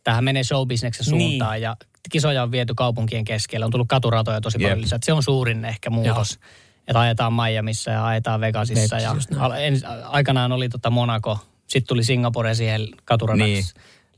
tähän 0.05 0.25
menee 0.25 0.45
showbisneksen 0.45 1.05
suuntaan 1.05 1.53
niin. 1.53 1.63
ja 1.63 1.77
kisoja 2.11 2.43
on 2.43 2.51
viety 2.51 2.75
kaupunkien 2.75 3.25
keskelle. 3.25 3.65
On 3.65 3.71
tullut 3.71 3.89
katuratoja 3.89 4.41
tosi 4.41 4.59
paljon 4.59 4.81
lisää. 4.81 4.99
Se 5.03 5.13
on 5.13 5.23
suurin 5.23 5.65
ehkä 5.65 5.91
muutos. 5.91 6.31
Joo. 6.33 6.51
Että 6.89 7.01
ajetaan 7.01 7.33
Miamiissa 7.33 7.91
ja 7.91 8.07
ajetaan 8.07 8.41
Vegasissa. 8.41 8.97
Vegas, 8.97 9.29
ja 9.31 9.57
en, 9.57 9.81
aikanaan 10.05 10.53
oli 10.53 10.69
tota 10.69 10.91
Monaco, 10.91 11.39
sitten 11.67 11.89
tuli 11.89 12.05
Singapore 12.05 12.55
siihen 12.55 12.89
katuradaksi. 13.05 13.53
Niin 13.53 13.65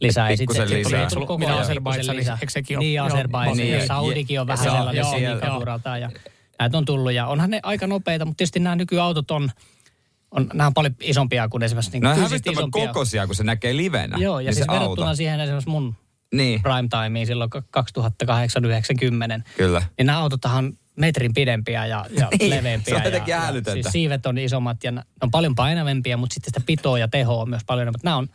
lisää. 0.00 0.30
Ja 0.30 0.36
sitten 0.36 0.68
sit 0.68 1.08
tuli 1.14 1.26
koko 1.26 1.38
Minä 1.38 1.60
Azerbaidžan, 1.60 2.16
eikö 2.40 2.50
sekin 2.50 2.78
ole? 2.78 2.84
Niin, 2.84 3.00
Azerbaidžan 3.02 3.56
niin, 3.56 3.72
ja 3.72 3.86
Saudikin 3.86 4.40
on 4.40 4.46
vähän 4.46 4.64
sellainen 4.64 5.40
katurata. 5.40 5.98
Ja 5.98 6.10
näitä 6.58 6.78
on 6.78 6.84
tullut 6.84 7.12
ja 7.12 7.26
onhan 7.26 7.50
ne 7.50 7.60
aika 7.62 7.86
nopeita, 7.86 8.24
mutta 8.24 8.36
tietysti 8.36 8.60
nämä 8.60 8.76
nykyautot 8.76 9.30
on, 9.30 9.50
on, 10.32 10.50
nämä 10.54 10.66
on 10.66 10.74
paljon 10.74 10.94
isompia 11.00 11.48
kuin 11.48 11.62
esimerkiksi... 11.62 11.92
Niin 11.92 12.02
nämä 12.02 12.14
on 12.14 12.20
hävittävän 12.20 12.70
kokoisia, 12.70 13.26
kun 13.26 13.34
se 13.34 13.44
näkee 13.44 13.76
livenä. 13.76 14.18
Joo, 14.18 14.40
ja 14.40 14.44
niin 14.44 14.54
siis 14.54 14.68
verrattuna 14.68 15.06
auto. 15.06 15.16
siihen 15.16 15.40
esimerkiksi 15.40 15.70
mun 15.70 15.94
niin. 16.34 16.62
prime 16.62 16.88
timeen 16.88 17.26
silloin 17.26 17.50
2008-90. 19.38 19.42
Kyllä. 19.56 19.82
Niin 19.98 20.06
nämä 20.06 20.18
autotahan 20.18 20.72
metrin 20.96 21.34
pidempiä 21.34 21.86
ja, 21.86 22.06
ja 22.18 22.28
niin, 22.40 22.50
leveämpiä. 22.50 22.94
Se 22.94 23.00
on 23.00 23.04
jotenkin 23.04 23.32
ja, 23.32 23.46
älytöntä. 23.46 23.72
Siis 23.72 23.92
siivet 23.92 24.26
on 24.26 24.38
isommat 24.38 24.84
ja 24.84 24.92
ne 24.92 25.02
on 25.22 25.30
paljon 25.30 25.54
painavempia, 25.54 26.16
mutta 26.16 26.34
sitten 26.34 26.50
sitä 26.54 26.66
pitoa 26.66 26.98
ja 26.98 27.08
tehoa 27.08 27.42
on 27.42 27.50
myös 27.50 27.62
paljon 27.66 27.82
enemmän. 27.82 28.00
Nämä 28.02 28.16
on 28.16 28.28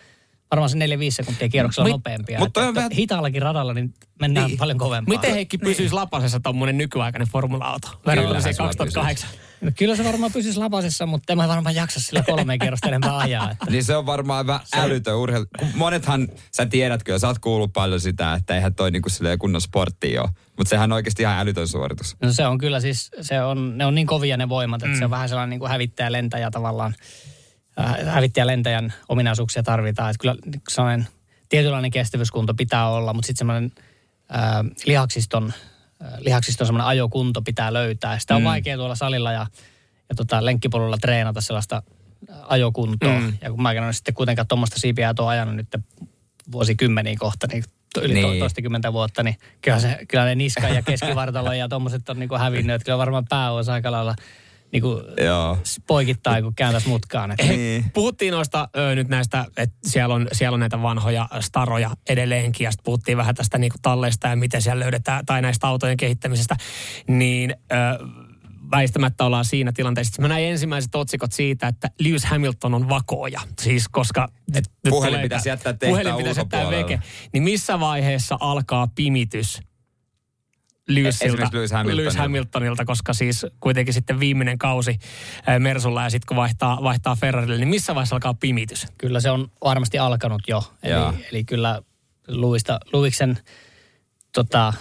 varmaan 0.51 0.70
se 0.70 0.77
4-5 0.77 0.80
sekuntia 1.10 1.50
kierroksella 1.50 1.89
nopeampia. 1.89 2.39
Mutta 2.39 2.68
on 2.68 2.75
vähän... 2.75 2.92
Hitaallakin 2.92 3.42
radalla 3.42 3.74
niin 3.74 3.94
mennään 4.22 4.48
niin. 4.48 4.58
paljon 4.58 4.77
kovempaa. 4.77 5.16
Miten 5.16 5.34
Heikki 5.34 5.58
pysyisi 5.58 5.84
niin. 5.84 5.96
lapasessa 5.96 6.39
tuommoinen 6.39 6.77
nykyaikainen 6.77 7.27
formula-auto? 7.27 7.88
Verrattuna 8.06 8.39
2008. 8.58 9.30
No 9.62 9.72
kyllä 9.78 9.96
se 9.96 10.04
varmaan 10.04 10.32
pysyisi 10.32 10.60
lapasessa, 10.60 11.06
mutta 11.06 11.34
en 11.34 11.38
mä 11.38 11.48
varmaan 11.48 11.76
jaksa 11.76 12.00
sillä 12.00 12.24
kolme 12.24 12.58
kierrosta 12.58 12.88
enempää 12.88 13.18
ajaa. 13.18 13.52
Että. 13.52 13.66
niin 13.72 13.84
se 13.84 13.96
on 13.96 14.06
varmaan 14.06 14.48
vähän 14.48 14.62
älytön 14.74 15.18
urheilu. 15.18 15.46
Monethan, 15.76 16.28
sä 16.56 16.66
tiedät 16.66 17.04
kyllä, 17.04 17.20
sä 17.20 17.28
oot 17.28 17.40
kuullut 17.40 17.74
paljon 17.74 18.02
sitä, 18.02 18.34
että 18.34 18.56
eihän 18.56 18.76
toi 18.76 18.92
niinku 18.92 19.10
kunnon 19.40 19.62
sportti 19.62 20.18
ole. 20.18 20.30
Mutta 20.58 20.70
sehän 20.70 20.92
on 20.92 20.96
oikeasti 20.96 21.24
ihan 21.24 21.40
älytön 21.40 21.68
suoritus. 21.68 22.16
No 22.22 22.34
se 22.34 22.48
on 22.48 22.58
kyllä 22.58 22.80
siis, 22.80 23.12
se 23.22 23.42
on, 23.42 23.78
ne 23.78 23.86
on 23.86 23.96
niin 23.96 24.08
kovia 24.08 24.38
ne 24.38 24.50
voimat, 24.50 24.82
että 24.82 24.94
mm. 24.94 25.00
se 25.00 25.06
on 25.06 25.12
vähän 25.12 25.30
sellainen 25.30 25.50
niin 25.50 25.60
kuin 25.60 25.72
hävittäjä 25.72 26.12
lentäjä 26.12 26.52
tavallaan. 26.52 26.96
Äh, 27.80 27.96
hävittäjä 28.06 28.48
lentäjän 28.48 28.94
ominaisuuksia 29.10 29.64
tarvitaan. 29.64 30.10
Että 30.10 30.22
kyllä 30.22 30.36
sellainen 30.70 31.08
tietynlainen 31.50 31.92
kestävyyskunto 31.92 32.54
pitää 32.54 32.90
olla, 32.90 33.14
mutta 33.14 33.28
sitten 33.28 33.38
semmoinen 33.38 33.72
äh, 34.36 34.66
lihaksiston 34.86 35.54
lihaksiston 36.20 36.68
semmoinen 36.68 36.88
ajokunto 36.88 37.42
pitää 37.42 37.74
löytää. 37.74 38.20
Sitä 38.20 38.36
on 38.36 38.42
Mm. 38.42 38.46
vaikea 38.46 38.77
tuolla 38.77 38.96
salilla 38.96 39.32
ja, 39.32 39.48
ja 40.10 40.16
tota, 40.16 40.46
lenkkipolulla 40.46 40.98
treenata 40.98 41.42
sellaista 41.42 41.84
ajokuntoa. 42.48 43.20
Mm. 43.20 43.34
Ja 43.42 43.50
kun 43.51 43.62
mä 43.62 43.72
en 43.72 43.84
ole 43.84 43.94
sitten 43.94 44.13
kuitenkaan 44.13 44.48
tuommoista 44.48 44.80
siipiä 44.80 45.13
tuon 45.13 45.30
ajanut 45.30 45.56
nyt 45.56 45.68
vuosikymmeniä 46.51 47.16
kohta, 47.20 47.48
niin 47.48 47.63
yli 48.01 48.13
Niin. 48.13 48.30
niin. 48.30 48.39
toistakymmentä 48.39 48.94
vuotta, 48.94 49.24
niin 49.24 49.36
kyllä, 49.62 49.80
se, 49.80 50.00
kyllä 50.08 50.25
ne 50.25 50.36
niska 50.36 50.70
ja 50.70 50.82
keskivartalo 50.82 51.54
ja 51.54 51.70
tuommoiset 51.70 52.10
on 52.10 52.20
niinku 52.20 52.38
hävinnyt. 52.38 52.75
Että 52.75 52.86
kyllä 52.86 52.98
varmaan 52.98 53.25
pää 53.30 53.51
olisi 53.51 53.72
aika 53.72 53.92
lailla 53.92 54.16
niinku 54.72 55.02
Joo. 55.26 55.58
poikittain, 55.88 56.44
kun 56.44 56.56
kääntäisi 56.56 56.88
mutkaan. 56.88 57.32
Että 57.32 57.46
Niin. 57.46 57.86
Puhuttiin 57.94 58.32
noista 58.32 58.70
ö, 58.78 58.96
nyt 58.96 59.08
näistä, 59.08 59.46
että 59.58 59.78
siellä 59.86 60.16
on, 60.16 60.28
siellä 60.32 60.54
on 60.56 60.60
näitä 60.60 60.82
vanhoja 60.82 61.30
staroja 61.40 61.92
edelleenkin, 62.10 62.66
ja 62.66 62.72
sitten 62.72 62.84
puhuttiin 62.84 63.18
vähän 63.18 63.36
tästä 63.36 63.58
niinku 63.58 63.78
talleista 63.82 64.28
ja 64.28 64.36
miten 64.36 64.62
siellä 64.62 64.80
löydetään, 64.80 65.26
tai 65.26 65.42
näistä 65.42 65.68
autojen 65.68 65.98
kehittämisestä, 65.98 66.56
niin 67.08 67.56
ö, 67.72 67.76
väistämättä 68.72 69.26
ollaan 69.26 69.46
siinä 69.46 69.72
tilanteessa. 69.72 70.10
Sitten 70.10 70.24
Mä 70.24 70.28
näin 70.28 70.46
ensimmäiset 70.46 70.96
otsikot 70.96 71.32
siitä, 71.32 71.68
että 71.68 71.90
Lewis 72.00 72.26
Hamilton 72.26 72.74
on 72.74 72.90
vakooja. 72.90 73.42
Siis 73.62 73.88
koska... 73.92 74.28
Et 74.56 74.72
nyt 74.84 74.90
Puhelin 74.90 75.22
pitäisi 75.22 75.44
tää- 75.44 75.52
jättää 75.52 75.74
tehtaan 75.74 75.92
Puhelin 75.92 76.16
pitäisi 76.16 76.40
jättää 76.40 76.70
veke. 76.70 77.00
Niin 77.34 77.44
missä 77.44 77.80
vaiheessa 77.80 78.38
alkaa 78.40 78.88
pimitys 78.96 79.60
Esimerkiksi 80.88 81.25
Lewis 81.58 81.72
Hamiltonilta. 81.72 82.01
Lewis 82.01 82.15
Hamiltonilta, 82.17 82.86
koska 82.86 83.13
siis 83.13 83.46
kuitenkin 83.60 83.94
sitten 83.94 84.20
viimeinen 84.20 84.58
kausi 84.58 85.00
ää, 85.48 85.60
Mersulla 85.60 86.03
ja 86.03 86.10
sitten 86.10 86.27
kun 86.27 86.38
vaihtaa, 86.38 86.79
vaihtaa 86.84 87.15
Ferrarille, 87.15 87.58
niin 87.58 87.67
missä 87.67 87.96
vaiheessa 87.96 88.15
alkaa 88.15 88.34
pimitys? 88.34 88.88
kyllä 88.98 89.20
se 89.20 89.32
on 89.32 89.51
varmasti 89.63 90.00
alkanut 90.00 90.41
jo. 90.48 90.63
Eli, 90.84 91.25
eli 91.32 91.44
kyllä 91.44 91.82
Luista, 92.27 92.79
Luiksen 92.94 93.38
tota, 94.32 94.74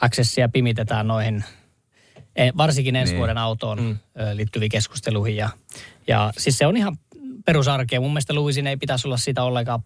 accessia 0.00 0.48
pimitetään 0.48 1.08
noihin, 1.08 1.44
e- 2.36 2.50
varsinkin 2.56 2.96
ensi 2.96 3.12
Niin. 3.12 3.18
vuoden 3.18 3.38
autoon 3.38 3.82
mm. 3.82 3.98
liittyviin 4.34 4.70
keskusteluihin. 4.70 5.36
Ja, 5.36 5.48
ja 6.06 6.32
siis 6.38 6.58
se 6.58 6.66
on 6.66 6.76
ihan 6.76 6.96
perusarkea. 7.44 8.00
Mun 8.00 8.10
mielestä 8.10 8.34
Luisin 8.34 8.66
ei 8.66 8.76
pitäisi 8.76 9.08
olla 9.08 9.16
siitä 9.16 9.42
ollenkaan 9.42 9.80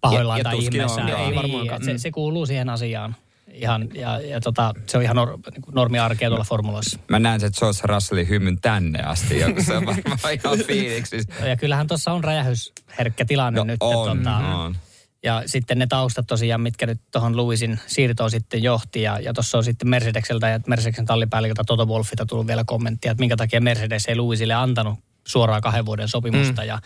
pahoillaan 0.00 0.38
Ja- 0.38 0.40
ja 0.40 0.44
tai 0.44 0.84
onkaan. 0.84 1.08
Ei 1.08 1.16
Niin, 1.26 1.34
varmaankaan. 1.36 1.76
että 1.82 1.92
se, 1.92 1.98
se 1.98 2.10
kuuluu 2.10 2.46
siihen 2.46 2.68
asiaan. 2.68 3.16
Ihan, 3.54 3.88
ja, 3.94 4.20
ja 4.20 4.40
tota, 4.40 4.74
se 4.86 4.96
on 4.96 5.02
ihan 5.02 5.16
nor, 5.16 5.28
niin 5.28 5.62
kuin 5.62 5.74
normiarkea 5.74 6.28
tuolla 6.28 6.44
formuloissa. 6.44 6.98
Mä 7.08 7.18
näen 7.18 7.40
sen 7.40 7.50
George 7.58 7.78
Russellin 7.84 8.28
hymyn 8.28 8.60
tänne 8.60 9.02
asti, 9.02 9.40
joku 9.40 9.62
se 9.62 9.76
on 9.76 9.86
varmaan 9.86 10.18
ihan 10.44 10.58
fiiliksissä. 10.66 11.46
Ja 11.46 11.56
kyllähän 11.56 11.86
tuossa 11.86 12.12
on 12.12 12.24
räjähysherkkä 12.24 13.24
tilanne 13.24 13.58
No 13.58 13.64
nyt. 13.64 13.76
on, 13.80 14.18
tota, 14.18 14.36
on. 14.36 14.76
Ja 15.22 15.42
sitten 15.46 15.78
ne 15.78 15.86
taustat 15.86 16.26
tosiaan, 16.26 16.60
mitkä 16.60 16.86
nyt 16.86 17.00
tuohon 17.12 17.36
Luisin 17.36 17.80
siirtoon 17.86 18.30
sitten 18.30 18.62
johti. 18.62 19.02
Ja, 19.02 19.20
ja 19.20 19.32
tuossa 19.32 19.58
on 19.58 19.64
sitten 19.64 19.88
Mercedekseltä 19.88 20.48
ja 20.48 20.60
Mercedeksen 20.66 21.06
tallipäälliköltä 21.06 21.64
Toto 21.66 21.86
Wolfilta 21.86 22.26
tullut 22.26 22.46
vielä 22.46 22.64
kommenttia, 22.66 23.10
että 23.10 23.22
minkä 23.22 23.36
takia 23.36 23.60
Mercedes 23.60 24.06
ei 24.06 24.16
Luisille 24.16 24.54
antanut 24.54 24.98
suoraan 25.26 25.60
kahden 25.62 25.86
vuoden 25.86 26.08
sopimusta. 26.08 26.62
Mm. 26.62 26.68
Ja 26.68 26.78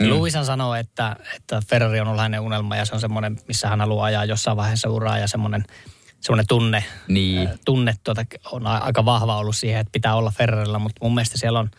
mm. 0.00 0.08
Luisan 0.08 0.44
sanoo, 0.44 0.74
että, 0.74 1.16
että 1.36 1.62
Ferrari 1.68 2.00
on 2.00 2.08
ollut 2.08 2.22
hänen 2.22 2.40
unelma 2.40 2.76
ja 2.76 2.84
se 2.84 2.94
on 2.94 3.00
semmoinen, 3.00 3.38
missä 3.48 3.68
hän 3.68 3.80
haluaa 3.80 4.06
ajaa 4.06 4.24
jossain 4.24 4.56
vaiheessa 4.56 4.88
uraa 4.88 5.18
ja 5.18 5.28
semmoinen, 5.28 5.64
semmoinen 6.22 6.46
tunne, 6.46 6.84
Niin. 7.08 7.48
tunne 7.64 7.94
tuota, 8.04 8.24
on 8.52 8.66
aika 8.66 9.04
vahva 9.04 9.36
ollut 9.36 9.56
siihen, 9.56 9.80
että 9.80 9.92
pitää 9.92 10.14
olla 10.14 10.30
Ferrarilla, 10.30 10.78
mutta 10.78 10.98
mun 11.02 11.14
mielestä 11.14 11.38
siellä 11.38 11.58
on, 11.58 11.70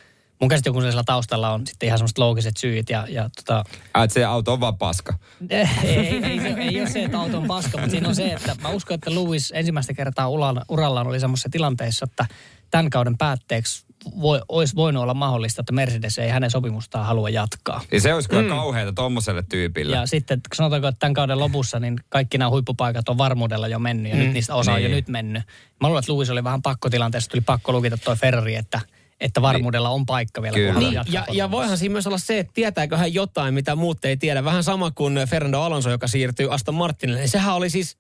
mun 0.42 0.50
käsityksellä 0.50 1.04
taustalla 1.06 1.50
on 1.50 1.68
sitten 1.68 1.88
ihan 1.88 2.00
semmoiset 2.00 2.18
loogiset 2.18 2.58
syyt 2.58 2.90
ja, 2.90 3.06
ja 3.10 3.30
tota, 3.36 3.64
että 4.04 4.14
se 4.14 4.26
auto 4.26 4.54
on 4.54 4.60
vaan 4.60 4.78
paska. 4.78 5.14
ei, 5.50 5.68
ei, 5.84 6.24
ei, 6.24 6.40
se, 6.40 6.48
ei 6.58 6.80
ole 6.82 6.90
se, 6.90 7.04
että 7.04 7.20
auto 7.20 7.38
on 7.38 7.48
paska, 7.48 7.78
mutta 7.78 7.92
siinä 7.92 8.10
on 8.10 8.16
se, 8.16 8.34
että 8.34 8.56
mä 8.62 8.70
uskon, 8.70 8.96
että 8.96 9.16
Lewis 9.16 9.54
ensimmäistä 9.56 9.94
kertaa 9.94 10.30
uralla, 10.30 10.66
urallaan 10.70 11.08
oli 11.08 11.20
semmoisessa 11.20 11.50
tilanteessa, 11.52 12.06
että 12.10 12.26
tämän 12.72 12.90
kauden 12.90 13.18
päätteeksi 13.18 13.86
voi, 14.22 14.42
olisi 14.50 14.76
voinut 14.76 15.04
olla 15.04 15.14
mahdollista, 15.14 15.62
että 15.62 15.74
Mercedes 15.74 16.18
ei 16.18 16.30
hänen 16.30 16.52
sopimustaan 16.52 17.06
halua 17.06 17.30
jatkaa. 17.30 17.82
Ja 17.92 18.02
se 18.02 18.14
olisi 18.14 18.30
kyllä 18.30 18.42
mm. 18.42 18.50
kauheata 18.50 18.94
tommoselle 18.94 19.44
tyypille. 19.50 19.96
Ja 19.96 20.06
sitten 20.06 20.42
kun 20.50 20.56
sanotaanko, 20.56 20.88
että 20.88 21.00
tämän 21.00 21.14
kauden 21.14 21.40
lopussa, 21.40 21.80
niin 21.80 22.00
kaikki 22.10 22.38
nämä 22.38 22.50
huippupaikat 22.50 23.10
on 23.10 23.18
varmuudella 23.18 23.68
jo 23.68 23.80
mennyt 23.80 24.12
ja 24.12 24.18
mm. 24.18 24.24
nyt 24.24 24.34
niistä 24.34 24.56
osa 24.56 24.74
on 24.74 24.84
jo 24.84 24.88
Niin. 24.88 24.96
nyt 24.96 25.08
mennyt. 25.08 25.44
Mä 25.82 25.88
luulen, 25.88 26.00
että 26.00 26.14
Lewis 26.14 26.30
oli 26.30 26.44
vähän 26.44 26.62
pakkotilanteessa, 26.62 27.30
tuli 27.30 27.42
pakko 27.42 27.72
lukita 27.72 27.98
toi 27.98 28.16
Ferrari, 28.16 28.56
että, 28.56 28.80
että 29.20 29.42
varmuudella 29.42 29.90
on 29.90 30.06
paikka 30.06 30.42
vielä. 30.42 30.58
kun 30.58 30.66
Kyllä. 30.66 30.80
Niin, 30.80 31.02
ja, 31.14 31.26
ja 31.32 31.52
voihan 31.52 31.78
siinä 31.78 31.94
myös 31.94 32.08
olla 32.08 32.18
se, 32.18 32.40
että 32.40 32.54
tietääkö 32.54 32.98
hän 32.98 33.14
jotain, 33.14 33.54
mitä 33.54 33.76
muut 33.76 34.06
ei 34.06 34.18
tiedä. 34.18 34.44
Vähän 34.44 34.64
sama 34.64 34.92
kuin 34.92 35.20
Fernando 35.30 35.62
Alonso, 35.62 35.90
joka 35.90 36.08
siirtyy 36.08 36.54
Aston 36.54 36.76
Martinille. 36.76 37.20
Niin 37.20 37.30
sehän 37.30 37.56
oli 37.56 37.70
siis, 37.70 37.98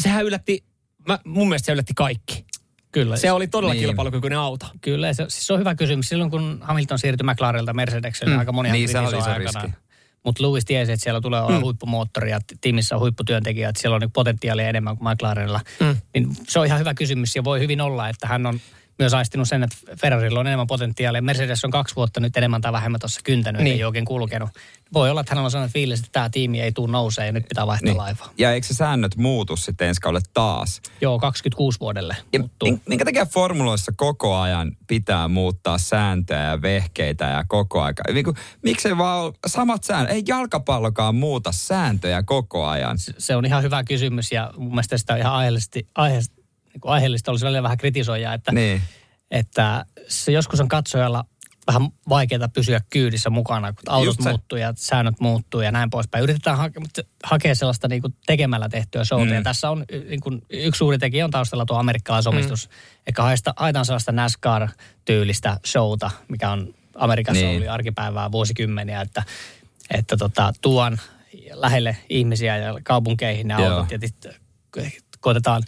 sehän 0.00 0.24
yllätti, 0.24 0.64
mä, 1.08 1.18
mun 1.24 1.48
mielestä 1.48 1.66
se 1.66 1.72
yllätti 1.72 1.94
kaikki. 1.94 2.44
Kyllä. 2.92 3.16
Se 3.16 3.32
oli 3.32 3.48
todella 3.48 3.74
Niin. 3.74 3.84
kilpailukykyinen 3.84 4.38
auto. 4.38 4.66
Kyllä, 4.80 5.12
se, 5.12 5.24
siis 5.28 5.46
se 5.46 5.52
on 5.52 5.58
hyvä 5.58 5.74
kysymys. 5.74 6.08
Silloin 6.08 6.30
kun 6.30 6.58
Hamilton 6.62 6.98
siirtyi 6.98 7.26
McLarenilta 7.26 7.72
Mercedekselle, 7.74 8.32
mm. 8.34 8.38
aika 8.38 8.52
moni 8.52 8.70
Niin, 8.72 8.88
se 8.88 8.98
oli 8.98 9.06
iso 9.18 9.30
aikana. 9.30 9.38
riski. 9.62 9.78
Mutta 10.24 10.42
Lewis 10.42 10.64
tiesi, 10.64 10.92
että 10.92 11.02
siellä 11.04 11.20
tulee 11.20 11.40
olla 11.40 11.56
mm. 11.58 11.62
huippumoottori 11.62 12.30
ja 12.30 12.40
tiimissä 12.60 12.94
on 12.94 13.00
huipputyöntekijät, 13.00 13.68
että 13.68 13.80
siellä 13.80 13.94
on 13.94 14.00
niin 14.00 14.10
potentiaalia 14.12 14.68
enemmän 14.68 14.96
kuin 14.96 15.08
McLarenilla. 15.12 15.60
Mm. 15.80 15.96
Niin 16.14 16.28
se 16.48 16.58
on 16.58 16.66
ihan 16.66 16.78
hyvä 16.80 16.94
kysymys 16.94 17.36
ja 17.36 17.44
voi 17.44 17.60
hyvin 17.60 17.80
olla, 17.80 18.08
että 18.08 18.26
hän 18.26 18.46
on 18.46 18.60
myös 18.98 19.14
aistinut 19.14 19.48
sen, 19.48 19.62
että 19.62 19.76
Ferrarilla 20.00 20.40
on 20.40 20.46
enemmän 20.46 20.66
potentiaalia. 20.66 21.22
Mercedes 21.22 21.64
on 21.64 21.70
kaksi 21.70 21.96
vuotta 21.96 22.20
nyt 22.20 22.36
enemmän 22.36 22.60
tai 22.60 22.72
vähemmän 22.72 23.00
tuossa 23.00 23.20
kyntänyt, 23.24 23.62
niin. 23.62 23.76
Ei 23.76 23.84
oikein 23.84 24.04
kulkenut. 24.04 24.50
Voi 24.92 25.10
olla, 25.10 25.20
että 25.20 25.30
hänellä 25.32 25.44
on 25.46 25.50
sellainen 25.50 25.72
fiilis, 25.72 25.98
että 25.98 26.12
tämä 26.12 26.30
tiimi 26.30 26.60
ei 26.60 26.72
tule 26.72 26.92
nousee 26.92 27.26
ja 27.26 27.32
nyt 27.32 27.48
pitää 27.48 27.66
vaihtaa 27.66 27.84
niin. 27.88 27.96
laivaa. 27.96 28.30
Ja 28.38 28.52
eikö 28.52 28.66
se 28.66 28.74
säännöt 28.74 29.16
muutu 29.16 29.56
sitten 29.56 29.88
ensi 29.88 30.00
kaudelle 30.00 30.24
taas? 30.34 30.80
Joo, 31.00 31.18
26 31.18 31.80
vuodelle 31.80 32.16
Ja 32.32 32.38
muuttuu. 32.38 32.68
min- 32.70 32.80
minkä 32.88 33.04
takia 33.04 33.26
formuloissa 33.26 33.92
koko 33.96 34.36
ajan 34.36 34.76
pitää 34.86 35.28
muuttaa 35.28 35.78
sääntöjä 35.78 36.42
ja 36.42 36.62
vehkeitä 36.62 37.24
ja 37.24 37.44
koko 37.48 37.82
aika? 37.82 38.02
Miksei 38.62 38.98
vaan 38.98 39.24
ole 39.24 39.32
samat 39.46 39.84
säännöt? 39.84 40.10
Ei 40.12 40.22
jalkapallokaan 40.28 41.14
muuta 41.14 41.52
sääntöjä 41.52 42.22
koko 42.22 42.66
ajan. 42.66 42.96
se 43.18 43.36
on 43.36 43.44
ihan 43.44 43.62
hyvä 43.62 43.84
kysymys 43.84 44.32
ja 44.32 44.50
mun 44.56 44.68
mielestä 44.68 44.98
sitä 44.98 45.16
ihan 45.16 45.32
aiheellisesti, 45.32 45.86
aiheellisesti, 45.94 46.37
niin 46.78 46.80
kuin 46.80 46.92
aiheellista 46.92 47.30
olisi 47.30 47.44
välillä 47.44 47.62
vähän 47.62 47.78
kritisoida, 47.78 48.34
että, 48.34 48.52
Niin. 48.52 48.82
että 49.30 49.84
se 50.08 50.32
joskus 50.32 50.60
on 50.60 50.68
katsojalla 50.68 51.24
vähän 51.66 51.88
vaikeaa 52.08 52.48
pysyä 52.48 52.80
kyydissä 52.90 53.30
mukana, 53.30 53.72
kun 53.72 53.82
autot 53.88 54.20
muuttuu 54.20 54.58
ja 54.58 54.72
säännöt 54.76 55.20
muuttuu 55.20 55.60
ja 55.60 55.72
näin 55.72 55.90
poispäin. 55.90 56.22
Yritetään 56.24 56.56
hake, 56.56 56.80
mutta 56.80 57.02
hakea 57.24 57.54
sellaista 57.54 57.88
niin 57.88 58.02
kuin 58.02 58.14
tekemällä 58.26 58.68
tehtyä 58.68 59.04
showta. 59.04 59.24
Mm. 59.24 59.32
Ja 59.34 59.42
tässä 59.42 59.70
on 59.70 59.84
niin 60.08 60.20
kuin, 60.20 60.42
yksi 60.50 60.78
suuri 60.78 60.98
tekijä 60.98 61.24
on 61.24 61.30
taustalla 61.30 61.64
tuo 61.66 61.76
amerikkalaisomistus. 61.78 62.68
Mm. 62.68 62.74
Eli 63.06 63.14
haista, 63.18 63.54
haetaan 63.56 63.84
sellaista 63.84 64.12
NASCAR-tyylistä 64.12 65.60
showta, 65.66 66.10
mikä 66.28 66.50
on 66.50 66.74
Amerikassa 66.94 67.44
Niin. 67.44 67.58
oli 67.58 67.68
arkipäivää 67.68 68.32
vuosikymmeniä, 68.32 69.00
että, 69.00 69.22
että 69.94 70.16
tota, 70.16 70.52
tuon 70.60 70.98
lähelle 71.52 71.96
ihmisiä 72.08 72.56
ja 72.56 72.74
kaupunkeihin 72.84 73.48
ne 73.48 73.54
Joo. 73.54 73.76
autot. 73.78 73.92
Ja 73.92 73.98
koitetaan, 75.20 75.62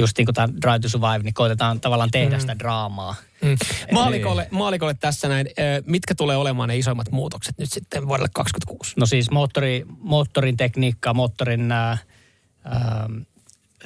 just 0.00 0.18
niin 0.18 0.26
kuin 0.26 0.34
tämä 0.34 0.48
Drive 0.62 0.78
to 0.78 0.88
Survive, 0.88 1.18
niin 1.18 1.34
koitetaan 1.34 1.80
tavallaan 1.80 2.10
tehdä 2.10 2.38
sitä 2.38 2.58
draamaa. 2.58 3.14
Mm. 3.42 3.56
Maalikolle, 3.92 4.48
maalikolle 4.50 4.94
tässä 4.94 5.28
näin, 5.28 5.46
mitkä 5.86 6.14
tulee 6.14 6.36
olemaan 6.36 6.68
ne 6.68 6.76
isoimmat 6.78 7.10
muutokset 7.10 7.58
nyt 7.58 7.72
sitten 7.72 8.08
vuodelle 8.08 8.28
2026? 8.34 8.92
No 8.96 9.06
siis 9.06 9.30
moottori, 9.30 9.84
moottorin 9.98 10.56
tekniikkaa, 10.56 11.14
moottorin 11.14 11.72
ää, 11.72 11.98
ää, 12.64 13.08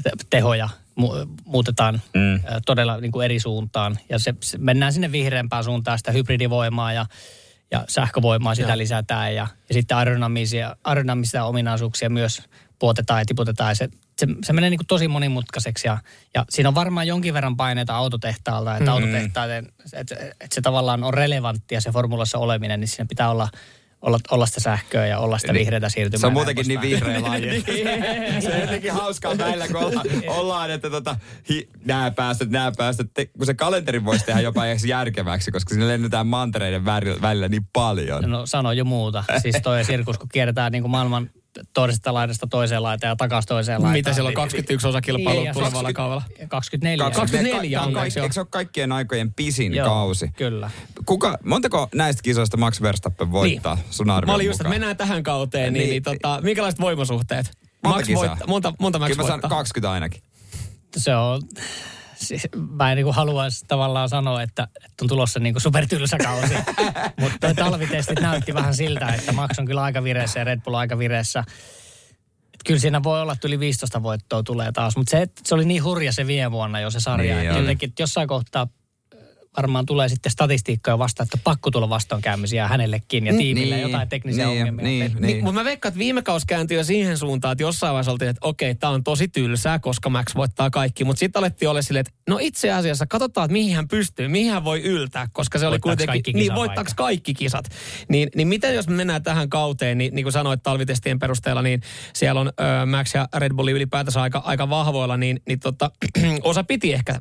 te- 0.03 0.11
tehoja 0.31 0.69
mu- 1.01 1.29
muutetaan 1.45 1.95
Mm. 2.15 2.21
mm. 2.21 2.41
ää, 2.47 2.61
todella 2.67 3.01
niin 3.01 3.13
kuin 3.13 3.25
eri 3.25 3.41
suuntaan. 3.41 3.99
Ja 4.09 4.19
se, 4.19 4.35
se, 4.41 4.59
mennään 4.59 4.93
sinne 4.93 5.13
vihreämpään 5.13 5.65
suuntaan, 5.65 5.99
sitä 5.99 6.13
hybridivoimaa 6.13 6.93
ja, 6.93 7.07
ja 7.71 7.85
sähkövoimaa 7.89 8.55
sitä 8.55 8.69
Joo. 8.69 8.79
lisätään. 8.79 9.35
Ja, 9.35 9.47
ja 9.69 9.75
sitten 9.75 9.97
aerodynamisia, 9.97 10.77
aerodynamisia 10.85 11.45
ominaisuuksia 11.45 12.11
myös 12.11 12.43
puotetaan 12.79 13.21
ja 13.21 13.25
tiputetaan. 13.27 13.71
Ja 13.71 13.75
se, 13.75 13.89
se, 14.19 14.27
se 14.45 14.53
menee 14.53 14.71
niin 14.71 14.79
kuin 14.79 14.87
tosi 14.87 15.09
monimutkaiseksi 15.09 15.89
ja, 15.89 15.99
ja 16.35 16.45
siinä 16.51 16.69
on 16.69 16.75
varmaan 16.75 17.07
jonkin 17.07 17.35
verran 17.35 17.57
paineita 17.57 17.95
autotehtaalta, 17.97 18.73
että 18.77 18.91
Mm. 18.91 18.95
autotehtaiden, 18.95 19.69
että 19.93 20.15
et 20.41 20.53
se 20.53 20.61
tavallaan 20.61 21.05
on 21.05 21.15
relevanttia 21.15 21.81
se 21.81 21.91
formulassa 21.91 22.39
oleminen, 22.39 22.81
niin 22.81 22.89
siinä 22.89 23.07
pitää 23.09 23.31
olla, 23.31 23.49
olla, 24.03 24.19
olla 24.31 24.47
sitä 24.47 24.61
sähköä 24.61 25.07
ja 25.07 25.19
olla 25.19 25.39
sitä 25.39 25.53
Niin. 25.53 25.61
vihreätä 25.61 25.89
siirtymää. 25.89 26.21
Se 26.21 26.27
on 26.27 26.33
muutenkin 26.33 26.69
niin 26.69 26.81
vihreä 26.81 27.23
laji. 27.23 27.65
se 28.43 28.55
on 28.55 28.61
jotenkin 28.61 28.93
hauskaa 28.93 29.39
välillä, 29.39 29.69
kun 29.69 29.77
ollaan, 29.77 30.07
ollaan 30.27 30.71
että 30.71 30.91
tota, 30.91 31.17
hi, 31.49 31.69
nämä 31.85 32.11
päästöt, 32.11 32.51
nämä 32.51 32.73
päästöt, 32.77 33.11
te, 33.15 33.27
kun 33.27 33.47
se 33.47 33.55
kalenteri 33.55 34.05
voisi 34.05 34.25
tehdä 34.25 34.41
jopa 34.41 34.67
edes 34.67 34.85
järkeväksi, 34.85 35.51
koska 35.51 35.71
sinne 35.75 35.89
lennetään 35.89 36.27
mantereiden 36.27 36.85
välillä 37.23 37.49
niin 37.49 37.67
paljon. 37.73 38.31
No 38.31 38.47
sano 38.47 38.73
jo 38.73 38.85
muuta. 38.85 39.25
Siis 39.43 39.57
toi 39.63 39.85
sirkus, 39.85 40.19
kun 40.19 40.29
kierretään 40.33 40.73
niin 40.73 40.83
kuin 40.83 40.91
maailman 40.91 41.31
toisesta 41.75 42.15
laidasta 42.15 42.47
toiseen 42.47 42.83
laitaan 42.83 43.09
ja 43.09 43.17
takaisin 43.17 43.49
toiseen 43.49 43.77
laitaan. 43.77 43.93
Mitä 43.93 44.13
siellä 44.13 44.29
on 44.29 44.31
Niin- 44.31 44.43
21 44.43 44.87
Ei, 44.87 44.89
osakilpailua 44.89 45.45
ja 45.45 45.53
tulevalla 45.53 45.93
20 45.93 45.97
kaudella? 45.97 46.49
24. 46.49 47.05
24 47.11 47.79
Ka- 47.79 47.85
on 47.87 47.93
ka- 47.93 48.01
kanssa, 48.01 48.19
joo. 48.21 48.25
Eikö 48.25 48.33
se 48.33 48.41
ole 48.41 48.47
kaikkien 48.51 48.93
aikojen 48.93 49.33
pisin 49.35 49.75
Joo, 49.75 49.87
kausi? 49.89 50.29
Kyllä. 50.37 50.71
Kuka, 51.07 51.39
montako 51.45 51.89
näistä 51.95 52.23
kisoista 52.23 52.57
Max 52.57 52.83
Verstappen 52.83 53.33
voittaa 53.33 53.75
niin. 53.75 53.85
sun 53.91 54.11
arvion 54.11 54.31
Mä 54.31 54.35
olin 54.35 54.47
just, 54.47 54.61
että 54.61 54.69
mennään 54.69 54.97
tähän 54.97 55.23
kauteen, 55.23 55.73
niin, 55.73 55.81
Niin. 55.81 55.91
niin, 55.91 56.03
tota, 56.03 56.41
minkälaiset 56.43 56.81
voimasuhteet? 56.81 57.51
Monta 57.85 57.99
Max 57.99 58.07
kisaa? 58.07 58.21
voittaa, 58.29 58.47
monta, 58.47 58.75
monta 58.79 58.99
Max 58.99 59.09
Kyllä 59.09 59.23
mä 59.23 59.27
sanon 59.27 59.43
voittaa? 59.43 59.59
20 59.59 59.93
ainakin. 59.93 60.23
Se 60.97 61.17
on, 61.17 61.43
siis, 62.25 62.49
mä 62.71 62.93
en 62.93 62.97
niin 62.97 63.05
kuin 63.05 63.15
haluaisi 63.15 63.65
tavallaan 63.69 64.09
sanoa, 64.09 64.43
että, 64.43 64.69
että 64.77 65.03
on 65.03 65.09
tulossa 65.09 65.41
niin 65.41 65.55
kuin 65.55 65.63
supertylsä 65.63 66.19
kausi. 66.19 66.55
Mutta 67.21 67.55
talvitestit 67.55 68.21
näytti 68.21 68.55
vähän 68.55 68.75
siltä, 68.75 69.09
että 69.09 69.33
Max 69.33 69.59
on 69.59 69.67
kyllä 69.67 69.83
aika 69.83 70.05
vireessä 70.05 70.41
ja 70.41 70.45
Red 70.45 70.61
Bull 70.61 70.75
aika 70.75 70.99
vireessä. 70.99 71.45
Et 72.55 72.61
kyllä 72.67 72.81
siinä 72.81 73.03
voi 73.03 73.21
olla, 73.21 73.33
että 73.33 73.49
yli 73.49 73.59
15 73.59 74.03
voittoa 74.03 74.43
tulee 74.43 74.73
taas. 74.73 74.97
Mutta 74.97 75.11
se, 75.11 75.27
se 75.45 75.55
oli 75.55 75.65
niin 75.65 75.85
hurja 75.85 76.13
se 76.13 76.27
viime 76.27 76.51
vuonna 76.51 76.81
jo 76.81 76.91
se 76.91 77.01
sarja. 77.01 77.37
Niin 77.37 77.47
että 77.47 77.61
jotenkin, 77.61 77.89
että 77.89 78.03
jossain 78.03 78.29
kohtaa 78.29 78.67
varmaan 79.57 79.87
tulee 79.87 80.09
sitten 80.09 80.33
statistiikkaa 80.33 80.99
vasta, 80.99 81.23
että 81.23 81.39
pakko 81.45 81.71
tulla 81.71 81.89
vastoinkäymisiä 81.89 82.69
hänellekin 82.69 83.27
ja 83.27 83.35
tiimille 83.37 83.75
Niin, 83.75 83.83
jotain 83.83 84.09
teknisiä 84.09 84.47
niin, 84.47 84.59
ongelmia. 84.61 84.85
niin, 84.85 85.03
Et- 85.07 85.21
niin. 85.21 85.45
Mutta 85.45 85.61
mä 85.61 85.65
veikkaan, 85.65 85.91
että 85.91 85.99
viime 85.99 86.23
kausi 86.23 86.47
kääntyi 86.47 86.77
jo 86.77 86.85
siihen 86.85 87.19
suuntaan, 87.19 87.53
että 87.53 87.63
jossain 87.63 87.93
vaiheessa 87.93 88.13
oltiin, 88.13 88.29
että 88.31 88.47
okei, 88.47 88.75
tämä 88.75 88.91
on 88.93 89.05
tosi 89.05 89.29
tylsää, 89.29 89.79
koska 89.79 90.11
Max 90.11 90.35
voittaa 90.35 90.71
kaikki. 90.71 91.05
Mutta 91.05 91.21
sitten 91.21 91.41
alettiin 91.41 91.69
olla 91.69 91.83
silleen, 91.83 92.01
että 92.01 92.13
no 92.29 92.39
itse 92.41 92.73
asiassa 92.73 93.07
katsotaan, 93.07 93.45
että 93.45 93.53
mihin 93.53 93.77
hän 93.77 93.89
pystyy, 93.89 94.29
mihin 94.29 94.53
hän 94.53 94.65
voi 94.65 94.83
yltää, 94.83 95.29
koska 95.33 95.59
se 95.59 95.67
oli 95.67 95.73
Voittaako 95.73 95.89
kuitenkin, 95.97 96.07
kaikki 96.23 96.33
niin 96.33 96.55
voittaako 96.55 96.89
vaikka? 96.89 97.03
kaikki 97.05 97.35
kisat. 97.35 97.65
Niin, 98.09 98.29
niin 98.35 98.49
miten 98.49 98.75
jos 98.75 98.89
me 98.89 98.95
mennään 98.95 99.23
tähän 99.23 99.49
kauteen, 99.49 99.99
niin, 99.99 100.15
niin 100.15 100.25
kuin 100.25 100.33
sanoit 100.33 100.63
talvitestien 100.63 101.19
perusteella, 101.19 101.63
niin 101.63 101.81
siellä 102.15 102.41
on 102.41 102.49
ö, 102.83 102.87
Max 102.87 103.15
ja 103.15 103.29
Red 103.37 103.53
Bulli 103.55 103.73
ylipäätänsä 103.73 104.23
aika, 104.23 104.39
aika 104.45 104.69
vahvoilla, 104.71 105.17
niin, 105.17 105.41
niin 105.49 105.61
tota, 105.61 105.91
osa 106.43 106.65
piti 106.65 106.93
ehkä 106.93 107.19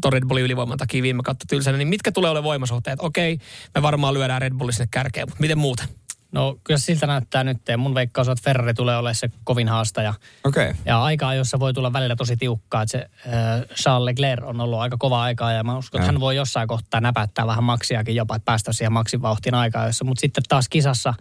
tuon 0.00 0.12
Red 0.12 0.24
Bullin 0.28 0.44
ylivoiman 0.44 0.78
takia 0.78 1.02
viime 1.02 1.22
kautta 1.22 1.44
tylsänä, 1.48 1.78
niin 1.78 1.88
mitkä 1.88 2.12
tulee 2.12 2.30
olemaan 2.30 2.44
voimasuhteet? 2.44 2.98
Okei, 3.02 3.38
me 3.74 3.82
varmaan 3.82 4.14
lyödään 4.14 4.42
Red 4.42 4.52
Bulli 4.54 4.72
sinne 4.72 4.88
kärkeen, 4.90 5.26
mutta 5.28 5.40
miten 5.40 5.58
muuten? 5.58 5.88
No 6.32 6.56
kyllä 6.64 6.78
siltä 6.78 7.06
näyttää 7.06 7.44
nyt. 7.44 7.58
Ja 7.68 7.78
Mun 7.78 7.94
veikkaus 7.94 8.28
on, 8.28 8.32
että 8.32 8.44
Ferrari 8.44 8.74
tulee 8.74 8.96
olemaan 8.96 9.14
se 9.14 9.30
kovin 9.44 9.68
haastaja. 9.68 10.14
Okei. 10.44 10.70
Okay. 10.70 10.82
Ja 10.86 11.02
aikaa, 11.02 11.34
jossa 11.34 11.60
voi 11.60 11.72
tulla 11.74 11.92
välillä 11.92 12.16
tosi 12.16 12.36
tiukkaa. 12.36 12.82
Että 12.82 12.90
se 12.92 12.98
äh, 13.26 13.76
Charles 13.76 14.04
Leclerc 14.04 14.44
on 14.44 14.60
ollut 14.60 14.78
aika 14.78 14.96
kova 14.98 15.22
aikaa 15.22 15.52
ja 15.52 15.64
mä 15.64 15.78
uskon, 15.78 15.98
että 16.00 16.08
Ja. 16.08 16.12
hän 16.12 16.20
voi 16.20 16.36
jossain 16.36 16.68
kohtaa 16.68 17.00
näpättää 17.00 17.46
vähän 17.46 17.64
maksiakin 17.64 18.16
jopa, 18.16 18.36
että 18.36 18.44
päästä 18.44 18.72
siihen 18.72 18.92
maksin 18.92 19.22
vauhtiin 19.22 19.54
aikaa. 19.54 19.86
Jossa. 19.86 20.04
Mutta 20.04 20.20
sitten 20.20 20.44
taas 20.48 20.68
kisassa 20.68 21.14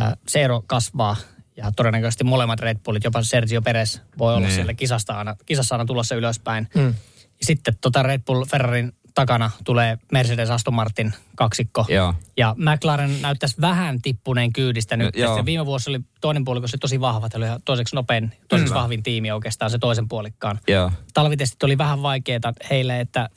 äh, 0.00 0.12
se 0.26 0.42
ero 0.42 0.62
kasvaa 0.66 1.16
ja 1.56 1.72
todennäköisesti 1.76 2.24
molemmat 2.24 2.60
Red 2.60 2.78
Bullit, 2.84 3.04
jopa 3.04 3.22
Sergio 3.22 3.62
Perez 3.62 4.00
voi 4.18 4.34
olla 4.34 4.46
Niin. 4.46 4.54
siellä 4.54 4.74
kisasta 4.74 5.18
aina, 5.18 5.36
kisassa 5.46 5.74
aina 5.74 5.84
tulossa 5.84 6.14
ylöspäin. 6.14 6.68
Mm. 6.74 6.94
Sitten 7.42 7.76
tota 7.80 8.02
Red 8.02 8.22
Bull 8.26 8.44
Ferrarin 8.44 8.92
takana 9.14 9.50
tulee 9.64 9.98
Mercedes 10.12 10.50
Aston 10.50 10.74
Martin 10.74 11.12
kaksikko. 11.36 11.86
Joo. 11.88 12.14
Ja 12.36 12.54
McLaren 12.58 13.22
näyttäisi 13.22 13.60
vähän 13.60 14.02
tippuneen 14.02 14.52
kyydistä 14.52 14.96
nyt. 14.96 15.16
Joo. 15.16 15.36
Ja 15.36 15.44
viime 15.44 15.66
vuosi 15.66 15.90
oli 15.90 16.00
toinen 16.20 16.44
puolikko 16.44 16.68
se 16.68 16.78
tosi 16.78 17.00
vahva. 17.00 17.28
Tämä 17.28 17.52
oli 17.52 17.60
toiseksi 17.64 17.96
nopein, 17.96 18.32
toiseksi 18.48 18.74
vahvin 18.74 19.02
tiimi 19.02 19.30
oikeastaan 19.30 19.70
se 19.70 19.78
toisen 19.78 20.08
puolikkaan. 20.08 20.60
Joo. 20.68 20.92
Talvitestit 21.14 21.62
oli 21.62 21.78
vähän 21.78 22.02
vaikeita 22.02 22.52
heille, 22.70 23.00
että, 23.00 23.30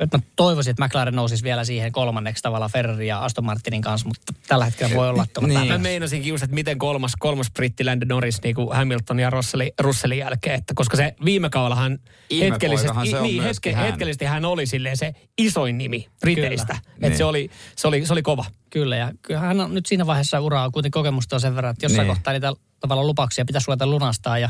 että 0.00 0.18
mä 0.18 0.22
toivoisin, 0.36 0.70
että 0.70 0.84
McLaren 0.84 1.14
nousisi 1.14 1.42
vielä 1.44 1.64
siihen 1.64 1.92
kolmanneksi 1.92 2.42
tavalla 2.42 2.68
Ferrari 2.68 3.06
ja 3.06 3.18
Aston 3.24 3.44
Martinin 3.44 3.82
kanssa, 3.82 4.08
mutta 4.08 4.32
tällä 4.48 4.64
hetkellä 4.64 4.94
voi 4.96 5.08
olla, 5.08 5.22
että 5.22 5.40
Niin. 5.40 5.68
Mä 5.68 5.78
meinasinkin 5.78 6.28
just, 6.30 6.44
että 6.44 6.54
miten 6.54 6.78
kolmas, 6.78 7.12
kolmas 7.18 7.50
britti 7.50 7.84
Landon 7.84 8.08
Norris 8.08 8.42
niin 8.42 8.54
kuin 8.54 8.76
Hamilton 8.76 9.18
ja 9.20 9.30
Russellin, 9.30 9.72
Russellin 9.80 10.18
jälkeen. 10.18 10.54
Että 10.54 10.74
koska 10.74 10.96
se 10.96 11.14
viime 11.24 11.50
kaudellahan 11.50 11.92
hetkellisesti, 12.40 12.86
Ihmepoikahan 12.86 13.06
se 13.06 13.16
on 13.16 13.22
niin, 13.22 13.42
hetke, 13.42 13.72
hän. 13.72 13.86
hetkellisesti 13.86 14.24
hän 14.24 14.44
oli 14.44 14.66
silleen 14.66 14.96
se 14.96 15.12
isoin 15.38 15.78
nimi 15.78 16.06
Briteistä. 16.20 16.72
Että 16.72 17.08
Niin. 17.08 17.16
se, 17.16 17.24
oli, 17.24 17.50
se, 17.76 17.88
oli, 17.88 18.06
se 18.06 18.12
oli 18.12 18.22
kova. 18.22 18.44
Kyllä, 18.70 18.96
ja 18.96 19.12
hän 19.38 19.60
on 19.60 19.74
nyt 19.74 19.86
siinä 19.86 20.06
vaiheessa 20.06 20.40
uraa 20.40 20.70
kuitenkin 20.70 20.98
kokemusta 21.00 21.36
on 21.36 21.40
sen 21.40 21.54
verran, 21.54 21.70
että 21.70 21.84
jossain 21.86 22.06
Niin. 22.06 22.16
kohtaa 22.16 22.32
niitä 22.32 22.52
tavallaan 22.80 23.06
lupauksia 23.06 23.44
pitäisi 23.44 23.66
ruveta 23.66 23.86
lunastaa 23.86 24.38
ja 24.38 24.48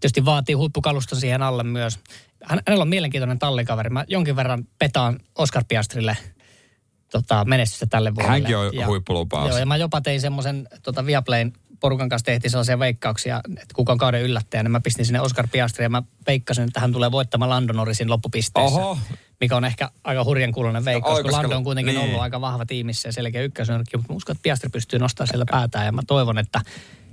tietysti 0.00 0.24
vaatii 0.24 0.54
huippukalusta 0.54 1.16
siihen 1.16 1.42
alle 1.42 1.62
myös. 1.62 1.98
Hän, 2.46 2.60
hänellä 2.66 2.82
on 2.82 2.88
mielenkiintoinen 2.88 3.38
tallikaveri. 3.38 3.90
Mä 3.90 4.04
jonkin 4.08 4.36
verran 4.36 4.64
petaan 4.78 5.18
Oscar 5.38 5.64
Piastrille 5.68 6.16
tota, 7.10 7.44
menestystä 7.44 7.86
tälle 7.86 8.14
vuodelle. 8.14 8.30
Hänkin 8.30 8.56
on 8.56 8.74
ja, 8.74 8.86
huippulupaus. 8.86 9.48
Joo, 9.48 9.58
ja 9.58 9.66
mä 9.66 9.76
jopa 9.76 10.00
tein 10.00 10.20
semmoisen 10.20 10.68
tota 10.82 11.06
Viaplayn 11.06 11.52
porukan 11.80 12.08
kanssa 12.08 12.26
tehtiin 12.26 12.50
sellaisia 12.50 12.78
veikkauksia, 12.78 13.40
että 13.46 13.74
kuka 13.74 13.92
on 13.92 13.98
kauden 13.98 14.22
yllättäjä, 14.22 14.62
niin 14.62 14.70
mä 14.70 14.80
pistin 14.80 15.06
sinne 15.06 15.20
Oscar 15.20 15.48
Piastri 15.52 15.84
ja 15.84 15.88
mä 15.88 16.02
veikkasin, 16.26 16.64
että 16.64 16.80
hän 16.80 16.92
tulee 16.92 17.12
voittamaan 17.12 17.50
Lando 17.50 17.72
Norrisin 17.72 18.10
loppupisteessä. 18.10 18.80
Oho. 18.80 18.98
Mikä 19.40 19.56
on 19.56 19.64
ehkä 19.64 19.90
aika 20.04 20.24
hurjan 20.24 20.52
kuulonen 20.52 20.84
veikkaus, 20.84 21.18
kun 21.18 21.24
koska- 21.24 21.42
Lando 21.42 21.56
on 21.56 21.64
kuitenkin 21.64 21.94
niin. 21.94 22.04
ollut 22.04 22.20
aika 22.20 22.40
vahva 22.40 22.66
tiimissä 22.66 23.08
ja 23.08 23.12
selkeä 23.12 23.42
ykkösnyrkki, 23.42 23.96
mutta 23.96 24.12
mä 24.12 24.16
uskon, 24.16 24.32
että 24.36 24.42
Piastri 24.42 24.68
pystyy 24.68 24.98
nostamaan 24.98 25.28
siellä 25.28 25.46
päätään 25.50 25.86
ja 25.86 25.92
mä 25.92 26.02
toivon, 26.06 26.38
että 26.38 26.60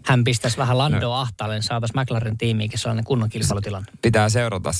hän 0.05 0.23
pistäisi 0.23 0.57
vähän 0.57 0.77
Landoa 0.77 1.15
No. 1.15 1.21
ahtaalle, 1.21 1.55
niin 1.55 1.63
saataisiin 1.63 2.01
McLaren 2.01 2.37
tiimiinkin 2.37 2.79
sellainen 2.79 3.05
kunnon 3.05 3.29
kilpailutilanne. 3.29 3.91
pitää 4.01 4.29
seurata. 4.29 4.71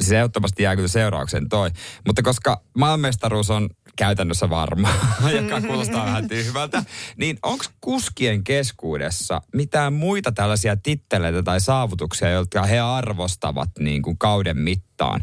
Siis 0.00 0.12
ehdottomasti 0.12 0.62
jää 0.62 0.76
kyllä 0.76 0.88
seuraukseen 0.88 1.48
toi. 1.48 1.70
Mutta 2.06 2.22
koska 2.22 2.62
maailmanmestaruus 2.78 3.50
on 3.50 3.68
käytännössä 3.96 4.50
varma, 4.50 4.88
joka 5.42 5.60
kuulostaa 5.60 6.06
vähän 6.06 6.28
tyhmältä, 6.28 6.84
niin 7.16 7.38
onko 7.42 7.64
kuskien 7.80 8.44
keskuudessa 8.44 9.42
mitään 9.54 9.92
muita 9.92 10.32
tällaisia 10.32 10.76
titteleitä 10.76 11.42
tai 11.42 11.60
saavutuksia, 11.60 12.30
jotka 12.30 12.62
he 12.62 12.78
arvostavat 12.80 13.70
niin 13.78 14.02
kuin 14.02 14.18
kauden 14.18 14.58
mittaan? 14.58 15.20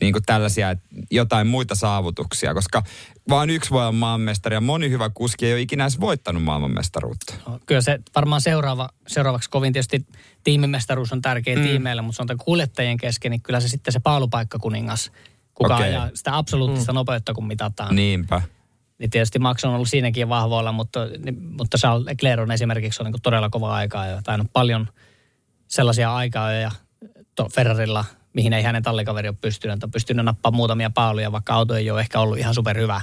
Niin 0.00 0.12
kuin 0.12 0.22
tällaisia 0.26 0.76
jotain 1.10 1.46
muita 1.46 1.74
saavutuksia, 1.74 2.54
koska 2.54 2.82
vaan 3.28 3.50
yksi 3.50 3.70
voi 3.70 3.82
olla 3.82 3.92
maailmanmestari 3.92 4.56
ja 4.56 4.60
moni 4.60 4.90
hyvä 4.90 5.10
kuski 5.10 5.46
ei 5.46 5.52
ole 5.52 5.60
ikinä 5.60 5.84
edes 5.84 6.00
voittanut 6.00 6.42
maailmanmestaruutta. 6.42 7.34
No, 7.46 7.58
kyllä 7.66 7.80
se 7.80 7.98
varmaan 8.14 8.40
seuraava, 8.40 8.88
seuraavaksi 9.06 9.50
kovin 9.50 9.72
tietysti 9.72 10.06
tiimimestaruus 10.44 11.12
on 11.12 11.22
tärkeä 11.22 11.56
mm. 11.56 11.62
tiimeille, 11.62 12.02
mutta 12.02 12.16
sanotaan 12.16 12.38
kuljettajien 12.44 12.96
kesken, 12.96 13.30
niin 13.30 13.42
kyllä 13.42 13.60
se 13.60 13.68
sitten 13.68 13.92
se 13.92 14.00
paalupaikkakuningas, 14.00 15.12
kuka 15.54 15.74
okay. 15.74 15.88
ajaa 15.88 16.10
sitä 16.14 16.36
absoluuttista 16.36 16.92
mm. 16.92 16.96
nopeutta, 16.96 17.34
kun 17.34 17.46
mitataan. 17.46 17.96
Niinpä. 17.96 18.42
Niin 18.98 19.10
tietysti 19.10 19.38
Max 19.38 19.64
on 19.64 19.74
ollut 19.74 19.88
siinäkin 19.88 20.28
vahvoilla, 20.28 20.72
mutta, 20.72 21.06
niin, 21.24 21.42
mutta 21.58 21.78
Charles 21.78 22.06
Leclerc 22.06 22.42
on 22.42 22.52
esimerkiksi 22.52 23.02
on 23.02 23.10
niin 23.10 23.22
todella 23.22 23.50
kova 23.50 23.74
aikaa 23.74 24.06
ja 24.06 24.22
tainnut 24.22 24.52
paljon 24.52 24.88
sellaisia 25.68 26.14
aikaa 26.14 26.52
ja 26.52 26.70
to, 27.34 27.48
Ferrarilla, 27.48 28.04
mihin 28.36 28.52
ei 28.52 28.62
hänen 28.62 28.82
tallikaveri 28.82 29.28
ole 29.28 29.36
pystynyt, 29.40 29.84
on 29.84 29.90
pystynyt 29.90 30.24
nappaamaan 30.24 30.56
muutamia 30.56 30.90
paaluja, 30.90 31.32
vaikka 31.32 31.54
auto 31.54 31.74
ei 31.74 31.90
ole 31.90 32.00
ehkä 32.00 32.20
ollut 32.20 32.38
ihan 32.38 32.54
superhyvä. 32.54 33.00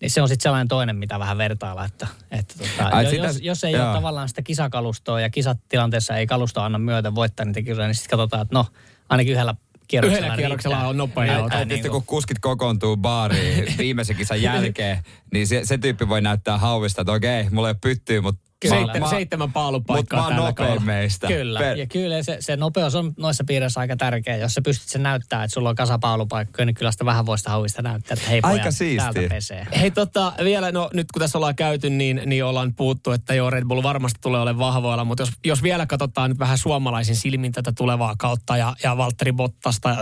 Niin 0.00 0.10
se 0.10 0.22
on 0.22 0.28
sitten 0.28 0.42
sellainen 0.42 0.68
toinen, 0.68 0.96
mitä 0.96 1.18
vähän 1.18 1.38
vertailla, 1.38 1.84
että, 1.84 2.06
että 2.30 2.54
tota, 2.58 2.88
Ai, 2.96 3.04
jo, 3.04 3.10
sitä- 3.10 3.26
jos, 3.26 3.40
jos 3.40 3.64
ei 3.64 3.72
joo. 3.72 3.86
ole 3.86 3.94
tavallaan 3.94 4.28
sitä 4.28 4.42
kisakalustoa 4.42 5.20
ja 5.20 5.30
kisatilanteessa 5.30 6.16
ei 6.16 6.26
kalusto 6.26 6.60
anna 6.60 6.78
myötä 6.78 7.14
voittaa 7.14 7.46
niitä 7.46 7.62
kisoja, 7.62 7.86
niin 7.86 7.94
sitten 7.94 8.18
katsotaan, 8.18 8.42
että 8.42 8.54
no 8.54 8.66
ainakin 9.08 9.32
yhdellä 9.32 9.54
kierroksella 9.88 10.18
Yhdellä 10.26 10.36
kierroksella 10.36 10.76
riittää. 10.76 10.88
on 10.88 10.96
nopea 10.96 11.38
auto. 11.38 11.54
Ja 11.54 11.58
niin 11.58 11.68
tietysti 11.68 11.88
kuin- 11.88 12.02
kun 12.02 12.06
kuskit 12.16 12.38
kokoontuu 12.38 12.96
baariin 12.96 13.74
viimeisen 13.78 14.16
kisan 14.16 14.42
jälkeen, 14.42 14.98
niin 15.32 15.46
se, 15.46 15.60
se 15.64 15.78
tyyppi 15.78 16.08
voi 16.08 16.20
näyttää 16.20 16.58
hauvista, 16.58 17.00
että 17.02 17.12
okei, 17.12 17.50
mulla 17.50 17.68
ei 17.68 17.72
ole 17.72 17.78
pyttyä, 17.80 18.20
mutta 18.20 18.42
Seitsemän, 18.68 19.08
seitsemän 19.10 19.48
Mutta 19.48 19.60
paalupaikkaa 19.60 20.18
mä 20.20 20.24
oon 20.24 20.34
tällä 20.34 20.48
nopein 20.48 20.66
kaudella. 20.66 20.86
meistä. 20.86 21.26
Kyllä, 21.26 21.58
Per- 21.58 21.78
ja 21.78 21.86
kyllä 21.86 22.22
se, 22.22 22.36
se 22.40 22.56
nopeus 22.56 22.94
on 22.94 23.12
noissa 23.16 23.44
piirissä 23.44 23.80
aika 23.80 23.96
tärkeä. 23.96 24.36
Jos 24.36 24.54
sä 24.54 24.62
pystyt 24.62 24.88
sen 24.88 25.02
näyttää, 25.02 25.44
että 25.44 25.54
sulla 25.54 25.68
on 25.68 25.74
kasapaulupaikkoja, 25.76 26.66
niin 26.66 26.74
kyllä 26.74 26.92
sitä 26.92 27.04
vähän 27.04 27.26
voi 27.26 27.38
sitä 27.38 27.50
hauvista 27.50 27.82
näyttää, 27.82 28.14
että 28.14 28.28
hei 28.28 28.40
Aika 28.42 28.62
pojat, 28.62 28.74
siistiä. 28.74 29.12
täältä 29.12 29.34
pesee. 29.34 29.66
Hei 29.80 29.90
tota, 29.90 30.32
vielä, 30.44 30.72
no 30.72 30.90
nyt 30.94 31.12
kun 31.12 31.20
tässä 31.20 31.38
ollaan 31.38 31.56
käyty, 31.56 31.90
niin, 31.90 32.22
niin 32.26 32.44
ollaan 32.44 32.74
puhuttu, 32.74 33.10
että 33.10 33.34
joo, 33.34 33.50
Red 33.50 33.64
Bull 33.64 33.82
varmasti 33.82 34.18
tulee 34.22 34.40
olemaan 34.40 34.74
vahvoilla, 34.74 35.04
mutta 35.04 35.22
jos, 35.22 35.30
jos 35.44 35.62
vielä 35.62 35.86
katsotaan 35.86 36.30
nyt 36.30 36.38
vähän 36.38 36.58
suomalaisin 36.58 37.16
silmin 37.16 37.52
tätä 37.52 37.72
tulevaa 37.76 38.14
kautta 38.18 38.56
ja, 38.56 38.76
ja 38.82 38.96
Valtteri 38.96 39.32
Bottasta, 39.32 39.90
äh, 39.90 39.96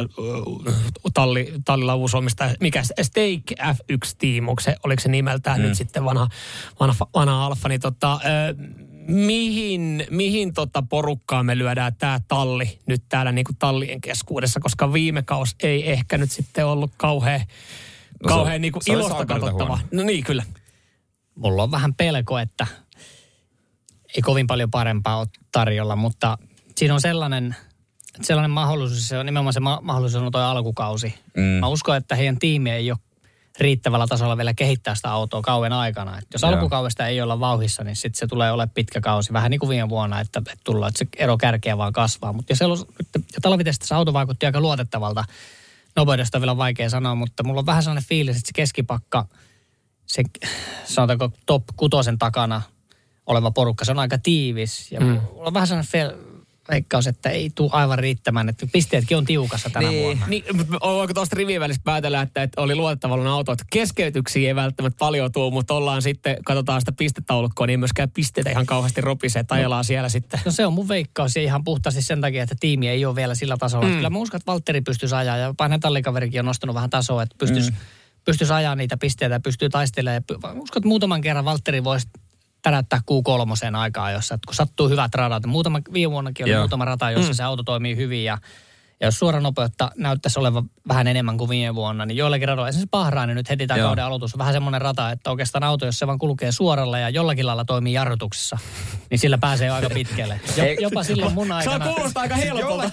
talli, 1.14 1.53
tallilla 1.64 1.94
uusoimista, 1.94 2.51
mikä 2.61 2.83
Stake 3.03 3.55
F1-team, 3.61 4.49
onko 4.49 4.61
se, 4.61 4.77
oliko 4.85 5.01
se 5.01 5.09
nimeltään 5.09 5.61
mm. 5.61 5.66
nyt 5.66 5.77
sitten 5.77 6.05
vanha, 6.05 6.29
vanha, 6.81 6.94
vanha 7.14 7.46
alfa, 7.46 7.68
niin 7.68 7.81
tota, 7.81 8.20
mihin, 9.09 10.07
mihin 10.11 10.55
tota 10.55 10.83
porukkaa 10.83 11.43
me 11.43 11.59
lyödään 11.59 11.95
tämä 11.95 12.21
talli 12.29 12.79
nyt 12.87 13.03
täällä 13.09 13.33
niinku 13.33 13.53
tallien 13.59 14.01
keskuudessa, 14.01 14.61
koska 14.61 14.93
viime 14.93 15.23
kaus 15.23 15.57
ei 15.63 15.91
ehkä 15.91 16.19
nyt 16.19 16.31
sitten 16.31 16.67
ollut 16.67 16.91
kauhean 16.97 17.41
No 18.23 18.29
kauhean 18.29 18.61
niinku 18.61 18.79
se 18.83 18.93
oli 18.93 19.01
ilosta 19.01 19.27
katsottavaa. 19.27 19.81
No 19.93 20.03
niin, 20.03 20.25
kyllä. 20.25 20.43
Mulla 21.35 21.63
on 21.63 21.71
vähän 21.71 21.95
pelko, 21.95 22.39
että 22.39 22.67
ei 24.17 24.23
kovin 24.23 24.47
paljon 24.47 24.71
parempaa 24.71 25.19
ole 25.19 25.27
tarjolla, 25.53 25.97
mutta 25.97 26.39
siinä 26.77 26.95
on 26.95 27.01
sellainen, 27.01 27.57
sellainen 28.23 28.51
mahdollisuus, 28.51 29.09
se 29.09 29.19
on 29.19 29.27
nimenomaan 29.27 29.53
se 29.53 29.61
ma- 29.61 29.81
mahdollisuus 29.83 30.25
on 30.25 30.33
tuo 30.33 30.41
alkukausi. 30.41 31.15
Mm. 31.37 31.43
Mä 31.43 31.69
uskon, 31.69 31.97
että 31.97 32.15
heidän 32.17 32.39
tiimi 32.39 32.71
ei 32.71 32.91
ole 32.91 32.99
riittävällä 33.59 34.07
tasolla 34.07 34.37
vielä 34.37 34.55
kehittää 34.55 34.95
sitä 34.95 35.11
autoa 35.11 35.43
kauan 35.43 35.73
aikana. 35.73 36.19
Et 36.19 36.27
jos 36.33 36.43
Joo. 36.43 36.53
alkukaudesta 36.53 37.07
ei 37.07 37.21
olla 37.21 37.41
vauhissa, 37.41 37.85
niin 37.85 37.97
sitten 37.97 38.19
se 38.19 38.27
tulee 38.27 38.53
olemaan 38.53 38.71
pitkä 38.71 39.01
kausi. 39.01 39.33
Vähän 39.33 39.51
niin 39.51 39.61
kuin 39.61 39.71
viime 39.71 39.89
vuonna, 39.89 40.21
että, 40.21 40.39
että 40.39 40.57
tullaan, 40.65 40.89
että 40.89 40.99
se 40.99 41.07
ero 41.17 41.37
kärkeä 41.39 41.79
vaan 41.79 41.93
kasvaa. 41.93 42.33
Mutta 42.33 42.53
ja 43.17 43.41
talvitestissä 43.43 43.97
auto 43.97 44.13
vaikutti 44.13 44.47
aika 44.47 44.61
luotettavalta. 44.61 45.25
Nopeudesta 45.97 46.39
on 46.39 46.43
vielä 46.43 46.57
vaikea 46.57 46.91
sanoa, 46.91 47.15
mutta 47.15 47.43
mulla 47.43 47.59
on 47.59 47.67
vähän 47.67 47.83
sellainen 47.83 48.09
fiilis, 48.09 48.37
että 48.37 48.47
se 48.47 48.53
keskipakka, 48.55 49.27
se 50.07 50.23
sanotaanko 50.85 51.33
top 51.47 51.65
kutosen 51.77 52.19
takana 52.19 52.63
oleva 53.27 53.51
porukka, 53.51 53.85
se 53.85 53.91
on 53.91 53.99
aika 53.99 54.19
tiivis. 54.19 54.93
Ja 54.93 55.01
mm. 55.01 55.07
mulla 55.07 55.47
on 55.47 55.55
vähän 55.55 55.67
sellainen 55.67 55.91
fel, 55.91 56.15
veikkaus, 56.71 57.07
että 57.07 57.31
ei 57.31 57.51
tule 57.55 57.71
aivan 57.73 57.99
riittämään. 57.99 58.49
Että 58.49 58.67
pisteetkin 58.73 59.17
on 59.17 59.25
tiukassa 59.25 59.71
tänä 59.71 59.89
Niin. 59.89 60.03
vuonna. 60.03 60.27
Niin, 60.27 60.45
mutta 60.57 60.79
voiko 60.81 61.15
tuosta 61.15 61.37
rivien 61.37 61.61
välistä 61.61 61.83
päätellä, 61.85 62.21
että, 62.21 62.43
että 62.43 62.61
oli 62.61 62.75
luotettavalla 62.75 63.31
auto, 63.31 63.53
että 63.53 63.65
keskeytyksiä 63.71 64.49
ei 64.49 64.55
välttämättä 64.55 64.99
paljon 64.99 65.33
tuu, 65.33 65.51
mutta 65.51 65.75
ollaan 65.75 66.03
sitten, 66.03 66.37
katsotaan 66.45 66.81
sitä 66.81 66.93
pistetaulukkoa, 66.93 67.67
niin 67.67 67.73
ei 67.73 67.77
myöskään 67.77 68.11
pisteitä 68.11 68.51
ihan 68.51 68.67
kauheasti 68.67 69.01
ropisee, 69.01 69.41
että 69.41 69.55
ajellaan 69.55 69.85
siellä 69.85 70.09
sitten. 70.09 70.41
No 70.45 70.53
se 70.53 70.67
on 70.67 70.73
mun 70.73 70.89
veikkaus 70.89 71.37
ja 71.37 71.43
ihan 71.43 71.65
puhtaasti 71.65 72.03
sen 72.03 72.21
takia, 72.21 72.43
että 72.43 72.55
tiimi 72.61 72.89
ei 72.89 73.05
ole 73.05 73.17
vielä 73.17 73.35
sillä 73.35 73.57
tasolla. 73.57 73.87
Mm. 73.87 73.95
Kyllä 73.95 74.11
mä 74.11 74.19
uskon, 74.19 74.39
että 74.39 74.53
Valtteri 74.53 74.81
pystyisi 74.81 75.15
ajaa 75.15 75.37
ja 75.37 75.47
jopa 75.47 75.65
hänen 75.65 75.81
tallikaverikin 75.81 76.41
on 76.41 76.47
nostanut 76.47 76.75
vähän 76.75 76.91
tasoa, 76.91 77.23
että 77.23 77.37
pystyisi, 77.39 77.71
mm. 77.71 77.77
pystyisi 78.25 78.53
ajaa 78.53 78.75
niitä 78.75 78.97
pisteitä 78.97 79.35
ja 79.35 79.41
pystyy 79.41 79.69
taistelemaan. 79.69 80.23
Ja 80.31 80.53
uskon, 80.53 80.81
että 80.81 80.89
muutaman 80.89 81.21
kerran 81.21 81.45
Valtteri 81.45 81.85
voisi 81.85 82.09
täräyttää 82.62 83.01
Q3 83.11 83.77
aikaa, 83.77 84.11
jossa 84.11 84.38
kun 84.46 84.55
sattuu 84.55 84.88
hyvät 84.88 85.14
radat. 85.14 85.46
Muutama, 85.46 85.81
viime 85.92 86.11
vuonnakin 86.11 86.44
oli 86.44 86.53
Joo. 86.53 86.61
muutama 86.61 86.85
rata, 86.85 87.11
jossa 87.11 87.33
mm. 87.33 87.35
se 87.35 87.42
auto 87.42 87.62
toimii 87.62 87.96
hyvin 87.96 88.25
ja 88.25 88.38
ja 89.01 89.07
jos 89.07 89.19
suoranopeutta 89.19 89.91
näyttäisi 89.97 90.39
olevan 90.39 90.71
vähän 90.89 91.07
enemmän 91.07 91.39
kuin 91.39 91.51
viime 91.51 91.75
vuonna, 91.75 92.07
niin 92.07 92.17
joillakin 92.17 92.49
radoilla, 92.49 92.69
esimerkiksi 92.69 92.91
Bahrain 92.91 93.35
nyt 93.35 93.51
heti 93.51 93.67
tämä 93.67 93.79
Joo. 93.79 93.89
kauden 93.89 94.05
aloitus 94.05 94.35
on 94.35 94.39
vähän 94.39 94.53
semmoinen 94.53 94.81
rata, 94.81 95.11
että 95.11 95.31
oikeastaan 95.31 95.63
auto, 95.63 95.87
jos 95.87 95.99
se 95.99 96.07
vaan 96.07 96.19
kulkee 96.19 96.53
suoralla 96.53 96.99
ja 96.99 97.09
jollakin 97.09 97.47
lailla 97.47 97.65
toimii 97.65 97.93
jarrutuksessa, 97.93 98.59
niin 99.11 99.19
sillä 99.19 99.39
pääsee 99.39 99.67
jo 99.67 99.75
aika 99.75 99.91
pitkälle. 99.91 100.41
Jopa 100.81 101.03
silloin 101.03 101.33
mun 101.35 101.47
Se 101.47 101.53
on 101.53 101.57
aikana. 101.59 101.87
kuulostaa 101.87 102.23
aika 102.23 102.35
helpolta. 102.37 102.89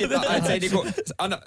Se 0.45 0.53
ei 0.53 0.59
niinku, 0.59 0.85
anna, 1.17 1.39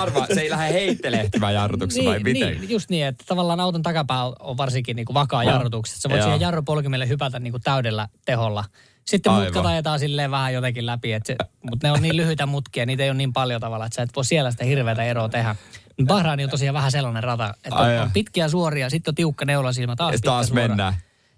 arvaa, 0.00 0.26
se 0.34 0.40
ei 0.40 0.50
lähde 0.50 0.72
heittelehtimään 0.72 1.54
jarrutuksessa 1.54 2.10
vai 2.10 2.18
miten? 2.18 2.60
Niin, 2.60 2.70
just 2.70 2.90
niin, 2.90 3.06
että 3.06 3.24
tavallaan 3.26 3.60
auton 3.60 3.82
takapää 3.82 4.24
on 4.24 4.56
varsinkin 4.56 4.96
niin 4.96 5.06
kuin 5.06 5.14
vakaa 5.14 5.44
jarrutuksessa. 5.44 6.00
Sä 6.00 6.08
voit 6.08 6.18
Joo. 6.18 6.26
siihen 6.26 6.40
jarrupolkimelle 6.40 7.08
hypätä 7.08 7.38
niin 7.38 7.52
kuin 7.52 7.62
täydellä 7.62 8.08
teholla. 8.24 8.64
Sitten 9.06 9.32
Aivan. 9.32 9.44
mutkat 9.44 9.66
ajetaan 9.66 9.98
silleen 9.98 10.30
vähän 10.30 10.54
jotenkin 10.54 10.86
läpi, 10.86 11.12
että 11.12 11.26
se, 11.26 11.36
mutta 11.70 11.86
ne 11.86 11.92
on 11.92 12.02
niin 12.02 12.16
lyhyitä 12.16 12.46
mutkia, 12.46 12.86
niitä 12.86 13.02
ei 13.02 13.10
ole 13.10 13.16
niin 13.16 13.32
paljon 13.32 13.60
tavalla, 13.60 13.86
että 13.86 13.96
sä 13.96 14.02
et 14.02 14.16
voi 14.16 14.24
siellä 14.24 14.50
sitä 14.50 14.64
hirveätä 14.64 15.02
eroa 15.02 15.28
tehdä. 15.28 15.56
Mut 15.98 16.08
Bahrain 16.08 16.40
on 16.44 16.50
tosiaan 16.50 16.74
vähän 16.74 16.92
sellainen 16.92 17.24
rata, 17.24 17.54
että 17.64 17.76
on, 17.76 18.02
on 18.02 18.10
pitkiä 18.10 18.48
suoria, 18.48 18.90
sitten 18.90 19.10
on 19.10 19.14
tiukka 19.14 19.44
neulasilmä, 19.44 19.96
taas 19.96 20.12
pitkä 20.12 20.26
taas 20.30 20.46
suora. 20.48 20.68
mennään. 20.68 20.94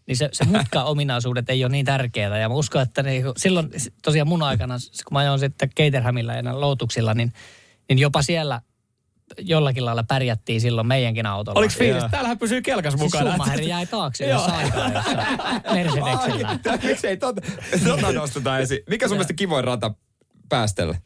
Niin 0.06 0.16
se, 0.16 0.28
se 0.32 0.44
mutka-ominaisuudet 0.44 1.50
ei 1.50 1.64
ole 1.64 1.72
niin 1.72 1.84
tärkeää. 1.86 2.38
Ja 2.38 2.48
mä 2.48 2.54
uskon, 2.54 2.82
että 2.82 3.02
niinku, 3.02 3.32
silloin 3.36 3.70
tosiaan 4.02 4.28
mun 4.28 4.42
aikana, 4.42 4.74
kun 5.04 5.12
mä 5.14 5.18
ajoin 5.18 5.38
sitten 5.38 5.70
Caterhamilla 5.70 6.32
ja 6.32 6.42
näillä 6.42 6.60
Lotuksilla, 6.60 7.14
niin, 7.14 7.32
niin 7.88 7.98
jopa 7.98 8.22
siellä 8.22 8.60
jollakin 9.38 9.84
lailla 9.84 10.04
pärjättiin 10.08 10.60
silloin 10.60 10.86
meidänkin 10.86 11.26
autolla. 11.26 11.58
Oliko 11.58 11.74
fiilis? 11.78 12.02
Joo. 12.02 12.08
Täällähän 12.10 12.38
pysyy 12.38 12.62
kelkas 12.62 12.92
Siis 12.92 13.02
mukana. 13.02 13.30
Schumacher 13.30 13.60
jäi 13.62 13.86
taakse 13.86 14.26
jossain 14.26 14.56
aikaa. 14.56 15.02
Ai, 15.64 16.78
Miksei 16.82 17.16
tota, 17.16 17.42
tota 17.84 18.12
nosteta 18.12 18.58
esiin? 18.58 18.80
Mikä 18.88 19.08
sun 19.08 19.16
mielestä 19.16 19.34
kivoin 19.34 19.64
rata 19.64 19.94
päästelle? 20.48 20.98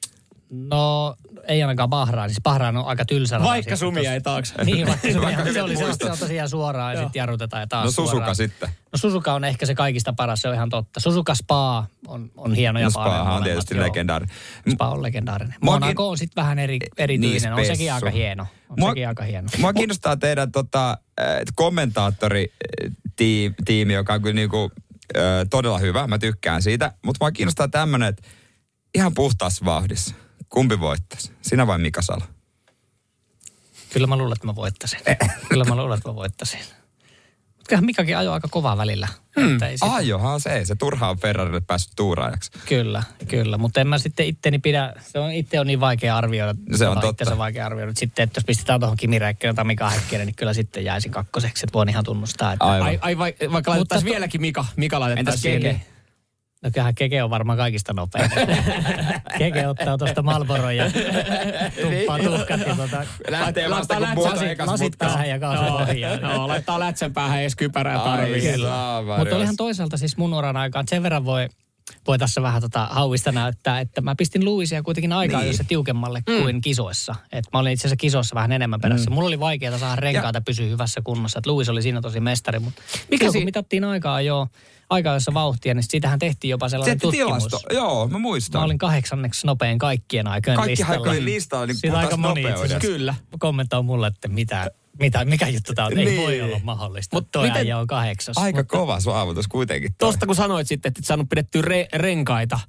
No, 0.53 1.15
ei 1.49 1.63
ainakaan 1.63 1.91
Bahrain. 1.91 2.31
Siis 2.31 2.43
Bahrain 2.43 2.77
on 2.77 2.87
aika 2.87 3.05
tylsä. 3.05 3.41
Vaikka 3.41 3.77
sumi 3.77 4.05
jäi 4.05 4.21
taakse. 4.21 4.55
Niin, 4.65 4.87
vaikka 4.87 5.09
sumi 5.13 5.33
jäi. 5.33 5.53
Se 5.53 5.63
oli 5.63 5.77
se, 5.77 5.83
muistot. 5.85 6.07
se 6.07 6.13
on 6.13 6.19
tosiaan 6.19 6.49
suoraan 6.49 6.95
ja 6.95 7.01
sitten 7.03 7.21
jarrutetaan 7.21 7.61
ja 7.61 7.67
taas 7.67 7.85
No 7.85 7.91
Susuka 7.91 8.11
suoraan. 8.11 8.37
sitten. 8.37 8.69
No 8.69 8.99
Susuka 8.99 9.33
on 9.35 9.45
ehkä 9.45 9.67
se 9.67 9.75
kaikista 9.75 10.13
paras, 10.13 10.41
se 10.43 10.49
on 10.49 10.55
ihan 10.55 10.71
totta. 10.71 11.01
Susuka 11.01 11.35
Spa 11.35 11.87
on, 12.09 12.31
on 12.37 12.55
hieno 12.55 12.81
ja 12.81 12.87
No 12.87 12.91
Spahan 12.91 13.37
on 13.37 13.43
tietysti 13.43 13.81
legendaari. 13.81 14.27
Spa 14.73 14.89
on 14.89 15.03
legendaarinen. 15.03 15.55
Mua 15.63 15.81
Monaco 15.81 16.09
on 16.09 16.19
sitten 16.19 16.43
vähän 16.43 16.59
eri, 16.59 16.79
erityinen, 16.99 17.41
Niin, 17.43 17.53
on 17.53 17.67
sekin 17.67 17.93
aika 17.93 18.11
hieno. 18.11 18.47
On 18.69 18.77
Mua- 18.79 18.91
sekin 18.91 19.09
aika 19.09 19.23
hieno. 19.25 19.49
Mua 19.59 19.73
kiinnostaa 19.73 20.17
teidän 20.17 20.53
tota, 20.53 20.99
kommentaattoritiimi, 21.55 23.93
joka 23.93 24.15
on 24.15 24.23
kyllä 24.23 24.35
niinku, 24.35 24.71
äh, 25.17 25.23
todella 25.51 25.79
hyvä. 25.79 26.07
Mä 26.07 26.19
tykkään 26.19 26.63
siitä. 26.63 26.93
Mutta 27.05 27.25
mua 27.25 27.33
kiinnostaa 27.33 27.69
tämmönen, 27.69 28.09
että 28.09 28.23
ihan 28.95 29.15
puhtaassa 29.15 29.65
vauhdissa. 29.65 30.15
Kumpi 30.53 30.81
voittaisi? 30.81 31.33
Sinä 31.43 31.67
vai 31.67 31.79
Mika 31.79 32.03
Salo? 32.03 32.23
Kyllä 33.93 34.07
mä 34.07 34.17
luulen, 34.17 34.33
että 34.33 34.47
mä 34.47 34.55
voittasin. 34.55 35.01
Kyllä 35.49 35.65
mä 35.65 35.77
luulen, 35.77 35.97
että 35.97 36.09
mä 36.09 36.15
voittasin. 36.15 36.61
Mutta 36.61 37.69
kyllähän 37.69 37.85
Mikakin 37.87 38.17
ajoi 38.17 38.35
aika 38.35 38.49
kovaa 38.51 38.77
välillä. 38.77 39.09
Hmm. 39.41 39.53
Että 39.53 39.67
ei 39.69 39.79
sit- 39.79 39.89
Ajohan 39.93 40.41
se. 40.41 40.65
Se 40.65 40.75
turha 40.75 41.09
on 41.11 41.19
Ferrarille 41.19 41.61
päässyt 41.61 41.93
tuuraajaksi. 41.97 42.51
Kyllä, 42.69 43.03
kyllä. 43.29 43.59
Mutta 43.59 43.81
en 43.81 43.87
mä 43.87 43.99
sitten 43.99 44.27
itteni 44.27 44.59
pidä, 44.59 44.93
se 45.13 45.19
on 45.19 45.33
itse 45.33 45.61
on 45.61 45.67
niin 45.67 45.81
vaikea 45.81 46.17
arvioida. 46.17 46.55
Se 46.77 46.89
on 46.89 46.95
totta. 46.95 47.09
itseänsä 47.09 47.39
vaikea 47.39 47.67
arvioida. 47.67 47.91
Mutta 47.91 48.01
Sitten, 48.01 48.23
että 48.23 48.39
jos 48.39 48.45
pistetään 48.45 48.81
tuohon 48.81 48.97
Kimi 48.97 49.19
Räikkönen 49.19 49.57
tai 49.57 49.65
Mika 49.65 49.91
Häkkinen, 49.91 50.27
niin 50.27 50.37
kyllä 50.37 50.55
sitten 50.55 50.85
jäisin 50.85 51.13
kakkoseksi. 51.13 51.65
Että 51.67 51.73
voin 51.73 51.89
ihan 51.89 52.05
tunnustaa, 52.05 52.53
että... 52.53 52.65
Aivan. 52.65 52.87
Ai, 52.89 52.99
ai 53.01 53.19
vai, 53.19 53.35
vaikka 53.53 53.71
laitettaisiin 53.71 54.09
to- 54.09 54.13
vieläkin 54.15 54.41
Mika. 54.41 54.65
Mika 54.77 55.01
laitettaisiin 55.01 55.55
Entäs 55.57 55.73
siihen. 55.73 55.92
Niin- 56.63 56.69
No 56.69 56.71
kyllähän 56.75 56.95
Keke 56.95 57.23
on 57.23 57.31
varmaan 57.31 57.59
kaikista 57.59 57.93
nopein. 57.93 58.31
Keke 59.39 59.67
ottaa 59.69 59.99
tuosta 59.99 60.23
Malboron 60.23 60.77
ja 60.77 60.85
tuppaa 61.83 62.19
tuhkat 62.19 62.61
ja 62.67 62.77
tota, 62.77 63.05
Lähtee 63.31 63.71
vasta, 63.71 63.97
kun 63.97 64.09
muuta 64.15 64.45
ekas 64.51 64.67
lasit 64.69 64.99
päähän 64.99 65.29
ja 65.29 65.39
kaasu 65.39 65.65
Joo, 65.65 65.77
ohjaa. 65.77 66.15
joo, 66.35 66.49
laittaa 66.49 66.81
lätsän 66.81 67.13
päähän 67.13 67.41
edes 67.41 67.57
kypärää 67.57 67.99
tarvii. 67.99 68.53
Mutta 69.19 69.37
olihan 69.37 69.57
toisaalta 69.57 69.97
siis 69.97 70.17
mun 70.17 70.35
uran 70.35 70.57
aikaan, 70.57 70.85
sen 70.89 71.03
verran 71.03 71.25
voi, 71.25 71.49
voi 72.07 72.19
tässä 72.19 72.43
vähän 72.43 72.63
tota 72.63 72.87
hauista 72.87 73.33
näyttää, 73.33 73.81
että 73.81 74.01
mä 74.01 74.15
pistin 74.19 74.45
Luisia 74.45 74.83
kuitenkin 74.83 75.13
aikaa 75.13 75.39
Niin. 75.41 75.45
niin. 75.45 75.51
jossa 75.53 75.65
tiukemmalle 75.69 76.23
mm. 76.29 76.43
kuin 76.43 76.61
kisoissa. 76.61 77.15
Et 77.33 77.45
mä 77.53 77.59
olin 77.61 77.73
itse 77.73 77.83
asiassa 77.83 77.97
kisoissa 78.01 78.35
vähän 78.35 78.53
enemmän 78.53 78.81
perässä. 78.81 79.11
Mm. 79.11 79.15
Mulla 79.15 79.27
oli 79.29 79.41
vaikeaa 79.41 79.79
saada 79.79 79.97
renkaita 79.97 80.41
pysyä 80.41 80.67
hyvässä 80.67 81.01
kunnossa. 81.05 81.39
Et 81.39 81.47
Luis 81.47 81.69
oli 81.69 81.83
siinä 81.83 82.01
tosi 82.01 82.21
mestari, 82.21 82.59
mutta 82.59 82.83
Mikä 83.11 83.31
si- 83.33 83.45
mitattiin 83.45 83.85
aikaa 83.85 84.21
jo, 84.21 84.49
aikaa 84.93 85.15
jossa 85.15 85.35
vauhtia, 85.35 85.75
niin 85.75 85.83
siitähän 85.83 86.19
tehtiin 86.19 86.51
jopa 86.51 86.69
sellainen 86.69 86.99
Tehtiin 86.99 87.25
tutkimus. 87.25 87.45
tilasto. 87.49 87.75
Joo, 87.75 88.09
mä 88.09 88.19
muistan. 88.19 88.61
Mä 88.61 88.65
olin 88.65 88.79
kahdeksanneksi 88.79 89.47
nopein 89.47 89.79
kaikkien 89.79 90.27
aikojen 90.27 90.57
Kaikki 90.57 90.71
listalla. 90.71 90.93
aikojen 90.93 91.25
listalla, 91.25 91.67
niin 91.67 91.77
Siitä 91.77 91.99
aika 91.99 92.17
moni. 92.17 92.43
Kyllä. 92.81 93.15
kommentoi 93.39 93.83
mulle, 93.83 94.07
että 94.07 94.29
mitä, 94.29 94.71
mitä, 95.01 95.25
mikä 95.25 95.49
juttu 95.49 95.75
tää 95.75 95.87
on. 95.87 95.99
Ei 95.99 96.05
Niin. 96.05 96.21
voi 96.21 96.43
olla 96.43 96.61
mahdollista. 96.63 97.17
Mut 97.17 97.25
Mutta 97.25 97.39
toi 97.39 97.49
miten- 97.51 97.77
on 97.77 97.87
kahdeksas. 97.87 98.39
Aika 98.39 98.59
Mutta- 98.59 98.77
kova 98.79 99.01
saavutus 99.01 99.49
kuitenkin. 99.49 99.91
toi. 99.91 99.97
Tuosta 99.99 100.27
kun 100.27 100.35
sanoit 100.35 100.69
sitten, 100.69 100.91
että 100.91 100.99
et 101.01 101.05
saanut 101.07 101.29
pidettyä 101.29 101.63
re- 101.63 101.89
renkaita 101.99 102.61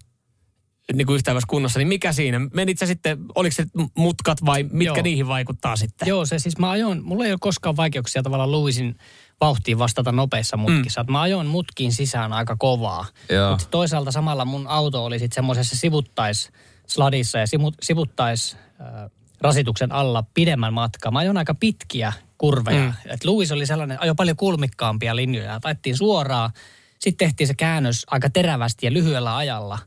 niin 0.94 1.06
kuin 1.08 1.16
yhtä 1.16 1.36
kunnossa, 1.48 1.80
niin 1.80 1.88
mikä 1.88 2.14
siinä? 2.14 2.40
Menit 2.54 2.80
sä 2.80 2.86
sitten, 2.86 3.18
oliko 3.36 3.54
se 3.56 3.66
mutkat 3.98 4.46
vai 4.46 4.64
mitkä 4.64 4.84
Joo. 4.86 5.04
niihin 5.04 5.28
vaikuttaa 5.28 5.76
sitten? 5.76 6.08
Joo, 6.08 6.26
se 6.26 6.40
siis 6.40 6.58
mä 6.58 6.70
ajoin, 6.72 7.04
mulla 7.04 7.26
ei 7.26 7.32
ole 7.32 7.38
koskaan 7.42 7.76
vaikeuksia 7.78 8.24
tavallaan 8.24 8.52
Luisin 8.52 8.96
vauhtiin 9.41 9.80
vastata 9.80 10.12
nopeissa 10.12 10.58
mutkissa. 10.58 11.04
Mm. 11.04 11.12
Mä 11.12 11.22
ajoin 11.22 11.48
mutkiin 11.48 11.93
sisään 11.93 12.34
aika 12.34 12.56
kovaa. 12.60 13.06
Mutta 13.50 13.67
toisaalta 13.72 14.12
samalla 14.12 14.46
mun 14.46 14.67
auto 14.67 15.06
oli 15.06 15.19
sitten 15.19 15.36
semmoisessa 15.36 15.76
sivuttais 15.76 16.52
sladissa 16.88 17.38
ja 17.38 17.48
sivu, 17.48 17.72
sivuttais 17.82 18.58
äh, 18.82 19.12
rasituksen 19.41 19.91
alla 19.91 20.24
pidemmän 20.34 20.74
matkaa. 20.74 21.12
Mä 21.12 21.19
ajoin 21.19 21.38
aika 21.38 21.56
pitkiä 21.56 22.13
kurveja. 22.38 22.80
Mm. 22.84 22.93
Et 23.06 23.26
Luis 23.26 23.52
oli 23.52 23.65
sellainen, 23.65 24.02
ajo 24.02 24.15
paljon 24.15 24.38
kulmikkaampia 24.38 25.15
linjoja. 25.15 25.60
Taittiin 25.60 25.98
suoraan. 25.98 26.52
Sitten 27.00 27.28
tehtiin 27.28 27.48
se 27.48 27.54
käännös 27.54 28.04
aika 28.12 28.30
terävästi 28.30 28.86
ja 28.86 28.93
lyhyellä 28.93 29.38
ajalla. 29.38 29.80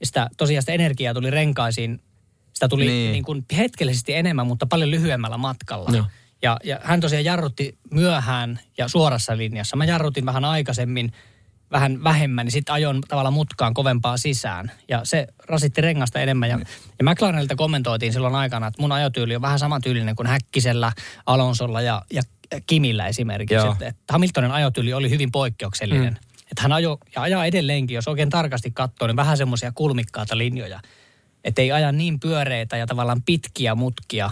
Ja 0.00 0.06
sitä, 0.06 0.28
tosiaan 0.36 0.62
sitä 0.62 0.72
energiaa 0.72 1.14
tuli 1.14 1.30
renkaisiin. 1.30 2.00
Sitä 2.52 2.68
tuli 2.68 2.86
Niin. 2.86 3.12
niin. 3.12 3.24
Kuin 3.24 3.44
hetkellisesti 3.56 4.14
enemmän, 4.14 4.46
mutta 4.46 4.66
paljon 4.66 4.90
lyhyemmällä 4.90 5.36
matkalla. 5.38 5.90
Joo. 5.96 6.04
Ja, 6.42 6.56
ja 6.64 6.78
hän 6.82 7.00
tosiaan 7.00 7.24
jarrutti 7.24 7.78
myöhään 7.90 8.60
ja 8.78 8.88
suorassa 8.88 9.36
linjassa. 9.36 9.76
Mä 9.76 9.84
jarrutin 9.84 10.26
vähän 10.26 10.44
aikaisemmin, 10.44 11.12
vähän 11.72 12.04
vähemmän, 12.04 12.46
niin 12.46 12.52
sitten 12.52 12.72
ajoin 12.72 13.00
tavallaan 13.08 13.32
mutkaan 13.32 13.74
kovempaa 13.74 14.16
sisään. 14.16 14.72
Ja 14.88 15.00
se 15.04 15.26
rasitti 15.44 15.80
rengasta 15.80 16.20
enemmän. 16.20 16.50
Ja, 16.50 16.58
ja 16.98 17.10
McLarenilta 17.10 17.56
kommentoitiin 17.56 18.12
silloin 18.12 18.34
aikana, 18.34 18.66
että 18.66 18.82
mun 18.82 18.92
ajotyyli 18.92 19.36
on 19.36 19.42
vähän 19.42 19.58
samantyylinen 19.58 20.16
kuin 20.16 20.26
Häkkisellä, 20.26 20.92
Alonsolla 21.26 21.80
ja, 21.80 22.02
ja 22.12 22.22
Kimillä 22.66 23.06
esimerkiksi. 23.06 23.66
Että, 23.66 23.86
että 23.86 24.12
Hamiltonin 24.12 24.50
ajotyyli 24.50 24.92
oli 24.92 25.10
hyvin 25.10 25.32
poikkeuksellinen. 25.32 26.12
Mm. 26.12 26.32
Että 26.50 26.62
hän 26.62 26.72
ajo 26.72 26.98
ja 27.14 27.22
ajaa 27.22 27.46
edelleenkin, 27.46 27.94
jos 27.94 28.08
oikein 28.08 28.30
tarkasti 28.30 28.70
katsoo, 28.70 29.06
niin 29.06 29.16
vähän 29.16 29.36
semmoisia 29.36 29.72
kulmikkaita 29.74 30.38
linjoja. 30.38 30.80
Että 31.44 31.62
ei 31.62 31.72
aja 31.72 31.92
niin 31.92 32.20
pyöreitä 32.20 32.76
ja 32.76 32.86
tavallaan 32.86 33.22
pitkiä 33.22 33.74
mutkia 33.74 34.30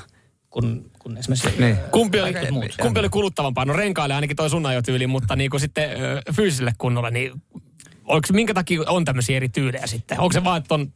kuin, 0.51 0.91
kuin 0.99 1.17
esimerkiksi 1.17 1.61
Niin. 1.61 1.77
Kumpi 1.93 2.21
oli, 2.21 2.33
muut. 2.51 2.77
kumpi 2.83 3.01
oli 3.01 3.09
kuluttavampaa? 3.09 3.65
No 3.65 3.73
renkaille 3.73 4.15
ainakin 4.15 4.37
toi 4.37 4.51
sun 4.51 4.67
ajotyyli, 4.67 5.07
mutta 5.07 5.37
niin 5.37 5.51
kuin 5.51 5.61
sitten 5.61 5.91
fyysiselle 6.37 6.73
kunnolle, 6.79 7.11
niin 7.11 7.33
oliko, 8.05 8.29
minkä 8.33 8.55
takia 8.55 8.81
on 8.87 9.05
tämmöisiä 9.05 9.37
eri 9.37 9.49
tyylejä 9.49 9.87
sitten? 9.87 10.21
Onko 10.21 10.33
se 10.33 10.45
vaan, 10.45 10.59
että 10.59 10.75
on 10.75 10.93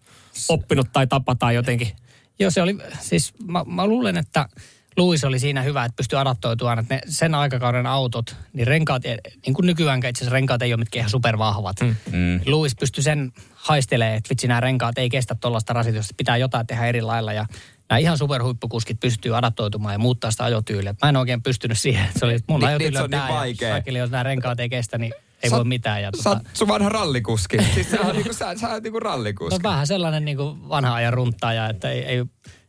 oppinut 0.49 0.93
tai 0.93 1.07
tapa 1.07 1.35
tai 1.35 1.55
jotenkin? 1.55 1.89
Joo, 2.39 2.51
se 2.51 2.63
oli, 2.63 2.79
siis 3.01 3.33
mä, 3.47 3.65
mä 3.67 3.87
luulen, 3.87 4.17
että 4.17 4.49
Louis 4.97 5.25
oli 5.25 5.39
siinä 5.39 5.63
hyvä, 5.63 5.85
että 5.85 5.97
pystyi 5.97 6.19
adaptoitumaan, 6.19 6.79
että 6.79 6.95
ne, 6.95 7.01
sen 7.09 7.35
aikakauden 7.35 7.87
autot, 7.87 8.37
niin 8.53 8.67
renkaat, 8.67 9.03
niin 9.47 9.55
kuin 9.55 9.67
nykyäänkään 9.67 10.11
itse 10.11 10.25
asiassa 10.25 10.35
renkaat 10.35 10.63
ei 10.63 10.73
ole 10.73 10.79
mitkään 10.79 11.01
ihan 11.01 11.11
supervahvat. 11.11 11.77
Mm. 11.81 11.97
Mm. 12.13 12.41
Louis 12.47 12.77
pystyi 12.77 13.03
sen 13.03 13.33
haistelemaan, 13.55 14.17
että 14.17 14.31
vitsi 14.31 14.49
nämä 14.49 14.61
renkaat 14.61 14.99
ei 14.99 15.09
kestä 15.09 15.35
tuollaista 15.35 15.73
rasitusta, 15.73 16.15
pitää 16.17 16.37
jotain 16.37 16.67
tehdä 16.67 16.87
eri 16.87 17.03
lailla 17.03 17.33
ja 17.33 17.47
nämä 17.91 17.99
ihan 17.99 18.19
superhuippukuskit 18.19 19.01
pystyy 19.01 19.37
adaptoitumaan 19.37 19.95
ja 19.95 19.99
muuttaa 19.99 20.31
sitä 20.31 20.45
ajotyyliä. 20.45 20.95
Mä 21.03 21.09
en 21.09 21.17
oikein 21.17 21.43
pystynyt 21.43 21.79
siihen. 21.79 22.07
Se 22.19 22.25
oli, 22.25 22.35
että 22.35 22.53
mun 22.53 22.65
ajotyyli 22.65 22.99
on 22.99 23.05
on 23.05 23.11
niin 23.11 23.23
ja 23.23 23.29
vaikea. 23.35 23.71
kaikille, 23.71 23.99
jos 23.99 24.11
nämä 24.11 24.23
renkaat 24.23 24.61
ei 24.61 24.69
kestä, 24.69 24.99
niin 24.99 25.15
ei 25.43 25.51
Sä- 25.51 25.57
voi 25.57 25.65
mitään. 25.65 26.03
Ja 26.03 26.11
Sä 26.17 26.23
tota, 26.23 26.31
oot 26.31 26.39
sun 26.53 26.69
vanha 26.69 26.89
rallikuski. 26.89 27.57
Siis 27.75 27.91
sä 27.91 28.01
oot 28.01 28.13
niinku, 28.17 28.33
sä, 28.33 28.55
sä 28.61 28.69
oot 28.71 28.83
niinku 28.83 29.01
rallikuski. 29.01 29.59
no 29.59 29.69
vähän 29.71 29.87
sellainen 29.87 30.25
niin 30.25 30.37
kuin 30.37 30.69
vanha 30.69 30.95
ajan 30.95 31.13
runttaaja, 31.13 31.69
että 31.69 31.91
ei, 31.91 32.05
ei, 32.05 32.25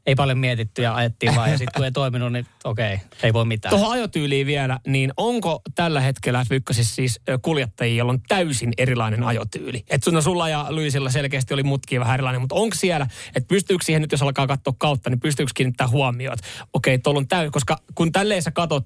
ei 0.06 0.16
paljon 0.16 0.38
mietitty 0.38 0.82
ja 0.82 0.96
ajettiin 0.96 1.36
vaan. 1.36 1.52
Ja 1.52 1.58
sitten 1.58 1.74
kun 1.76 1.86
ei 1.86 1.92
toiminut, 1.92 2.32
niin 2.32 2.46
okei, 2.64 3.00
ei 3.24 3.34
voi 3.34 3.46
mitään. 3.46 3.70
Tuohon 3.70 3.92
ajotyyliin 3.92 4.48
vielä, 4.48 4.80
niin 4.88 5.14
onko 5.18 5.62
tällä 5.76 6.02
hetkellä 6.02 6.44
F1 6.44 6.74
siis 6.74 7.20
kuljettajia, 7.42 7.96
joilla 7.96 8.12
on 8.14 8.22
täysin 8.28 8.74
erilainen 8.78 9.24
ajotyyli? 9.24 9.84
Että 9.90 10.22
sulla 10.22 10.50
ja 10.50 10.66
Luisilla 10.70 11.10
selkeästi 11.10 11.54
oli 11.54 11.64
mutkia 11.64 12.00
vähän 12.00 12.14
erilainen, 12.14 12.42
mutta 12.42 12.56
onko 12.56 12.76
siellä, 12.76 13.08
että 13.36 13.48
pystyykö 13.48 13.86
siihen 13.86 14.02
nyt, 14.02 14.12
jos 14.12 14.22
alkaa 14.22 14.48
katsoa 14.48 14.74
kautta, 14.78 15.10
niin 15.10 15.20
pystyykö 15.20 15.52
kiinnittää 15.56 15.88
huomioon, 15.88 16.34
että 16.34 16.48
okei, 16.74 17.00
tuolla 17.00 17.18
on 17.18 17.28
täy, 17.28 17.52
koska 17.52 17.78
kun 17.96 18.12
tälleen 18.12 18.42
sä 18.42 18.52
katot 18.52 18.84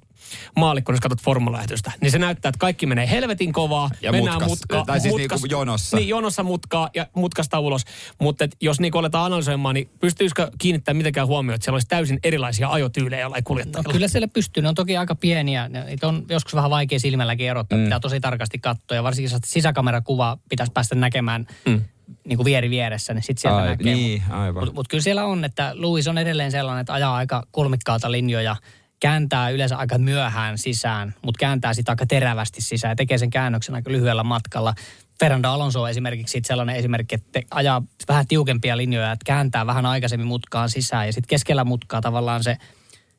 maalikko, 0.55 0.91
jos 0.91 0.99
katot 0.99 1.21
formulaehtoista, 1.21 1.91
niin 2.01 2.11
se 2.11 2.19
näyttää, 2.19 2.49
että 2.49 2.59
kaikki 2.59 2.85
menee 2.85 3.09
helvetin 3.09 3.53
kovaa, 3.53 3.89
Ja 4.01 4.11
mennään 4.11 4.41
mutkas- 4.41 4.49
mutka, 4.49 4.83
tai 4.85 4.99
siis 4.99 5.15
niinku 5.15 5.45
jonossa. 5.49 5.97
Niin, 5.97 6.09
jonossa 6.09 6.43
mutkaa 6.43 6.89
ja 6.95 7.07
mutkasta 7.15 7.59
ulos. 7.59 7.85
Mutta 8.19 8.47
jos 8.61 8.79
niin 8.79 8.97
aletaan 8.97 9.25
analysoimaan, 9.25 9.75
niin 9.75 9.89
pystyisikö 9.99 10.51
kiinnittämään 10.57 10.97
mitenkään 11.09 11.27
huomioon, 11.27 11.55
että 11.55 11.65
siellä 11.65 11.75
olisi 11.75 11.87
täysin 11.87 12.19
erilaisia 12.23 12.69
ajotyylejä 12.69 13.21
jollain 13.21 13.41
No, 13.41 13.47
kuljettajilla? 13.47 13.93
kyllä 13.93 14.07
siellä 14.07 14.27
pystyy. 14.27 14.63
Ne 14.63 14.69
on 14.69 14.75
toki 14.75 14.97
aika 14.97 15.15
pieniä. 15.15 15.69
Ne 15.69 15.83
niitä 15.83 16.07
on 16.07 16.25
joskus 16.29 16.55
vähän 16.55 16.69
vaikea 16.69 16.99
silmälläkin 16.99 17.47
erottaa. 17.49 17.77
Mm. 17.77 17.83
Pitää 17.83 17.99
tosi 17.99 18.19
tarkasti 18.19 18.59
katsoa. 18.59 18.95
Ja 18.95 19.03
varsinkin 19.03 19.31
jos 19.31 19.41
sisäkamerakuva 19.45 20.37
pitäisi 20.49 20.71
päästä 20.73 20.95
näkemään 20.95 21.47
mm. 21.65 21.81
niin 22.27 22.37
kuin 22.37 22.45
vieri 22.45 22.69
vieressä, 22.69 23.13
niin 23.13 23.23
sitten 23.23 23.41
sieltä 23.41 23.57
Ai, 23.57 23.67
näkee. 23.67 23.93
niin. 23.93 24.23
Mutta 24.53 24.71
mut 24.73 24.87
kyllä 24.87 25.01
siellä 25.01 25.25
on, 25.25 25.45
että 25.45 25.71
Louis 25.73 26.07
on 26.07 26.17
edelleen 26.17 26.51
sellainen, 26.51 26.81
että 26.81 26.93
ajaa 26.93 27.15
aika 27.15 27.43
kulmikkaata 27.51 28.11
linjoja, 28.11 28.55
kääntää 28.99 29.49
yleensä 29.49 29.77
aika 29.77 29.97
myöhään 29.97 30.57
sisään, 30.57 31.13
mutta 31.21 31.39
kääntää 31.39 31.73
sitä 31.73 31.91
aika 31.91 32.05
terävästi 32.05 32.61
sisään 32.61 32.91
ja 32.91 32.95
tekee 32.95 33.17
sen 33.17 33.29
käännöksen 33.29 33.75
aika 33.75 33.91
lyhyellä 33.91 34.23
matkalla. 34.23 34.73
Fernando 35.19 35.49
Alonso 35.49 35.81
on 35.81 35.89
esimerkiksi 35.89 36.31
sit 36.31 36.45
sellainen 36.45 36.75
esimerkki, 36.75 37.15
että 37.15 37.39
ajaa 37.51 37.83
vähän 38.07 38.27
tiukempia 38.27 38.77
linjoja, 38.77 39.11
että 39.11 39.25
kääntää 39.25 39.65
vähän 39.65 39.85
aikaisemmin 39.85 40.27
mutkaan 40.27 40.69
sisään 40.69 41.05
ja 41.05 41.13
sitten 41.13 41.29
keskellä 41.29 41.63
mutkaa 41.63 42.01
tavallaan 42.01 42.43
se, 42.43 42.57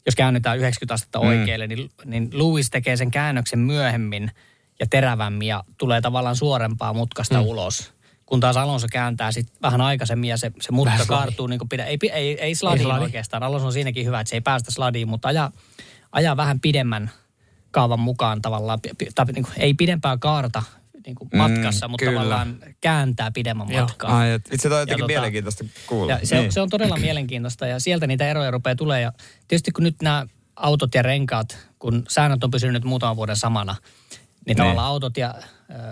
jos 0.06 0.14
käännytään 0.14 0.58
90 0.58 0.94
astetta 0.94 1.18
oikealle, 1.18 1.66
niin, 1.66 1.90
niin 2.04 2.30
Louis 2.32 2.70
tekee 2.70 2.96
sen 2.96 3.10
käännöksen 3.10 3.58
myöhemmin 3.58 4.30
ja 4.80 4.86
terävämmin 4.86 5.48
ja 5.48 5.64
tulee 5.78 6.00
tavallaan 6.00 6.36
suorempaa 6.36 6.92
mutkasta 6.92 7.40
mm. 7.40 7.46
ulos. 7.46 7.92
Kun 8.26 8.40
taas 8.40 8.56
Alonso 8.56 8.86
kääntää 8.92 9.32
sit 9.32 9.48
vähän 9.62 9.80
aikaisemmin 9.80 10.30
ja 10.30 10.36
se, 10.36 10.52
se 10.60 10.72
mutka 10.72 10.92
Vähän 10.92 11.06
sladi. 11.06 11.22
kaartuu 11.22 11.46
niin 11.46 11.68
pidä. 11.68 11.84
Ei, 11.84 11.98
pi- 11.98 12.10
ei, 12.10 12.40
ei 12.40 12.54
sladiin 12.54 12.82
sladi. 12.82 13.04
oikeastaan. 13.04 13.42
Alonso 13.42 13.66
on 13.66 13.72
siinäkin 13.72 14.06
hyvä, 14.06 14.20
että 14.20 14.28
se 14.28 14.36
ei 14.36 14.40
päästä 14.40 14.70
sladiin, 14.70 15.08
mutta 15.08 15.28
ajaa, 15.28 15.52
ajaa 16.12 16.36
vähän 16.36 16.60
pidemmän 16.60 17.10
kaavan 17.70 18.00
mukaan 18.00 18.42
tavallaan. 18.42 18.80
Tai 19.14 19.26
niin 19.26 19.44
kuin, 19.44 19.54
ei 19.56 19.74
pidempää 19.74 20.16
kaarta 20.16 20.62
niin 21.06 21.14
kuin 21.14 21.28
Mm, 21.32 21.38
matkassa, 21.38 21.88
mutta 21.88 22.04
kyllä. 22.04 22.18
tavallaan 22.20 22.56
kääntää 22.80 23.30
pidemmän 23.30 23.70
Joo. 23.70 23.80
matkaa. 23.80 24.18
Ai, 24.18 24.32
et 24.32 24.48
itse 24.52 24.68
toi 24.68 24.76
on 24.76 24.82
jotenkin 24.82 25.04
tota- 25.04 25.06
mielenkiintoista 25.06 25.64
kuulla. 25.86 26.12
Ja 26.12 26.26
se, 26.26 26.40
niin. 26.40 26.52
se 26.52 26.60
on 26.60 26.68
todella 26.70 26.96
mielenkiintoista 27.06 27.66
ja 27.66 27.80
sieltä 27.80 28.06
niitä 28.06 28.28
eroja 28.28 28.50
rupeaa 28.50 28.74
tulee. 28.76 29.00
Ja 29.00 29.12
tietysti 29.48 29.70
kun 29.72 29.84
nyt 29.84 30.02
nämä 30.02 30.26
autot 30.56 30.94
ja 30.94 31.02
renkaat, 31.02 31.58
kun 31.78 32.04
säännöt 32.08 32.44
on 32.44 32.50
pysynyt 32.50 32.72
nyt 32.72 32.84
muutaman 32.84 33.16
vuoden 33.16 33.36
samana, 33.36 33.76
niin 34.46 34.56
tavallaan 34.56 34.86
autot 34.86 35.16
ja 35.16 35.28
ä, 35.28 35.42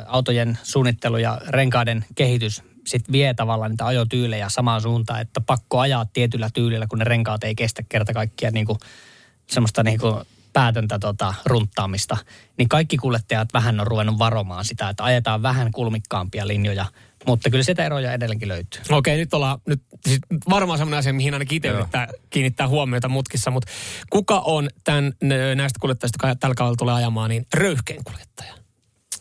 autojen 0.07 0.59
suunnittelu 0.63 1.17
ja 1.17 1.41
renkaiden 1.49 2.05
kehitys 2.15 2.63
sit 2.87 3.13
vie 3.13 3.35
tavallaan 3.35 3.71
niitä 3.71 3.87
ajotyylejä 3.87 4.49
samaan 4.49 4.83
suuntaan, 4.83 5.21
että 5.21 5.41
pakko 5.41 5.79
ajaa 5.81 6.05
tietyllä 6.13 6.51
tyylillä, 6.55 6.87
kun 6.87 6.99
ne 6.99 7.05
renkaat 7.05 7.45
ei 7.45 7.55
kestä 7.55 7.83
kerta 7.89 8.13
kaikkiaan 8.15 8.55
niin 8.55 8.67
kuin, 8.67 8.79
semmoista 9.51 9.83
niin 9.83 9.99
kuin 10.01 10.15
päätöntä 10.59 10.99
tota, 10.99 11.35
runttaamista. 11.47 12.17
Niin 12.57 12.69
kaikki 12.69 12.97
kuljettajat 12.97 13.49
vähän 13.53 13.81
on 13.81 13.87
ruvennut 13.87 14.19
varomaan 14.19 14.65
sitä, 14.65 14.89
että 14.89 15.05
ajetaan 15.05 15.43
vähän 15.43 15.73
kulmikkaampia 15.73 16.47
linjoja, 16.47 16.85
mutta 17.27 17.51
kyllä 17.51 17.65
sitä 17.65 17.87
eroja 17.87 18.13
edelleenkin 18.13 18.49
löytyy. 18.49 18.81
Okei, 18.91 19.17
nyt 19.17 19.35
ollaan 19.35 19.59
nyt, 19.67 19.83
siis 20.07 20.19
varmaan 20.51 20.79
semmoinen 20.79 20.99
asia, 20.99 21.13
mihin 21.13 21.35
ainakin 21.35 21.57
itse 21.57 21.69
yrittää 21.69 22.09
kiinnittää 22.31 22.69
huomiota 22.69 23.09
mutkissa, 23.09 23.51
mutta 23.51 23.73
kuka 24.11 24.39
on 24.39 24.71
tämän, 24.85 25.13
näistä 25.55 25.79
kuljettajista, 25.81 26.27
jotka 26.27 26.41
tällä 26.41 26.55
kaudella 26.55 26.77
tulee 26.77 26.95
ajamaan, 26.95 27.31
niin 27.31 27.47
röyhkein 27.55 28.05
kuljettaja? 28.05 28.55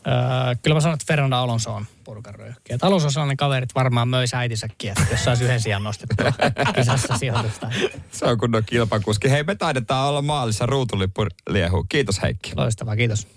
Öö, 0.08 0.56
kyllä 0.64 0.74
mä 0.74 0.82
sanon, 0.82 0.94
että 0.94 1.06
Fernando 1.08 1.36
Alonso 1.36 1.74
on 1.74 1.86
porukan 2.04 2.36
röyhkeä. 2.36 2.78
Alonso 2.82 3.08
on 3.08 3.12
sellainen 3.12 3.38
kaveri, 3.38 3.64
että 3.64 3.76
varmaan 3.76 4.08
möisi 4.08 4.36
äitinsäkin, 4.36 4.90
että 4.90 5.06
jos 5.12 5.24
saisi 5.24 5.44
yhden 5.44 5.62
sijaan 5.62 5.84
nostettua 5.84 6.34
kisassa 6.76 7.18
sijoitusta. 7.18 7.72
Se 8.12 8.26
on 8.26 8.38
kunnon 8.38 8.64
kilpakuski. 8.66 9.30
Hei, 9.32 9.44
me 9.44 9.56
taidetaan 9.56 10.10
olla 10.10 10.22
maalissa 10.22 10.66
ruutulippu 10.66 11.28
liehu. 11.50 11.86
Kiitos 11.90 12.22
Heikki. 12.22 12.52
Loistavaa, 12.56 12.96
kiitos. 12.96 13.28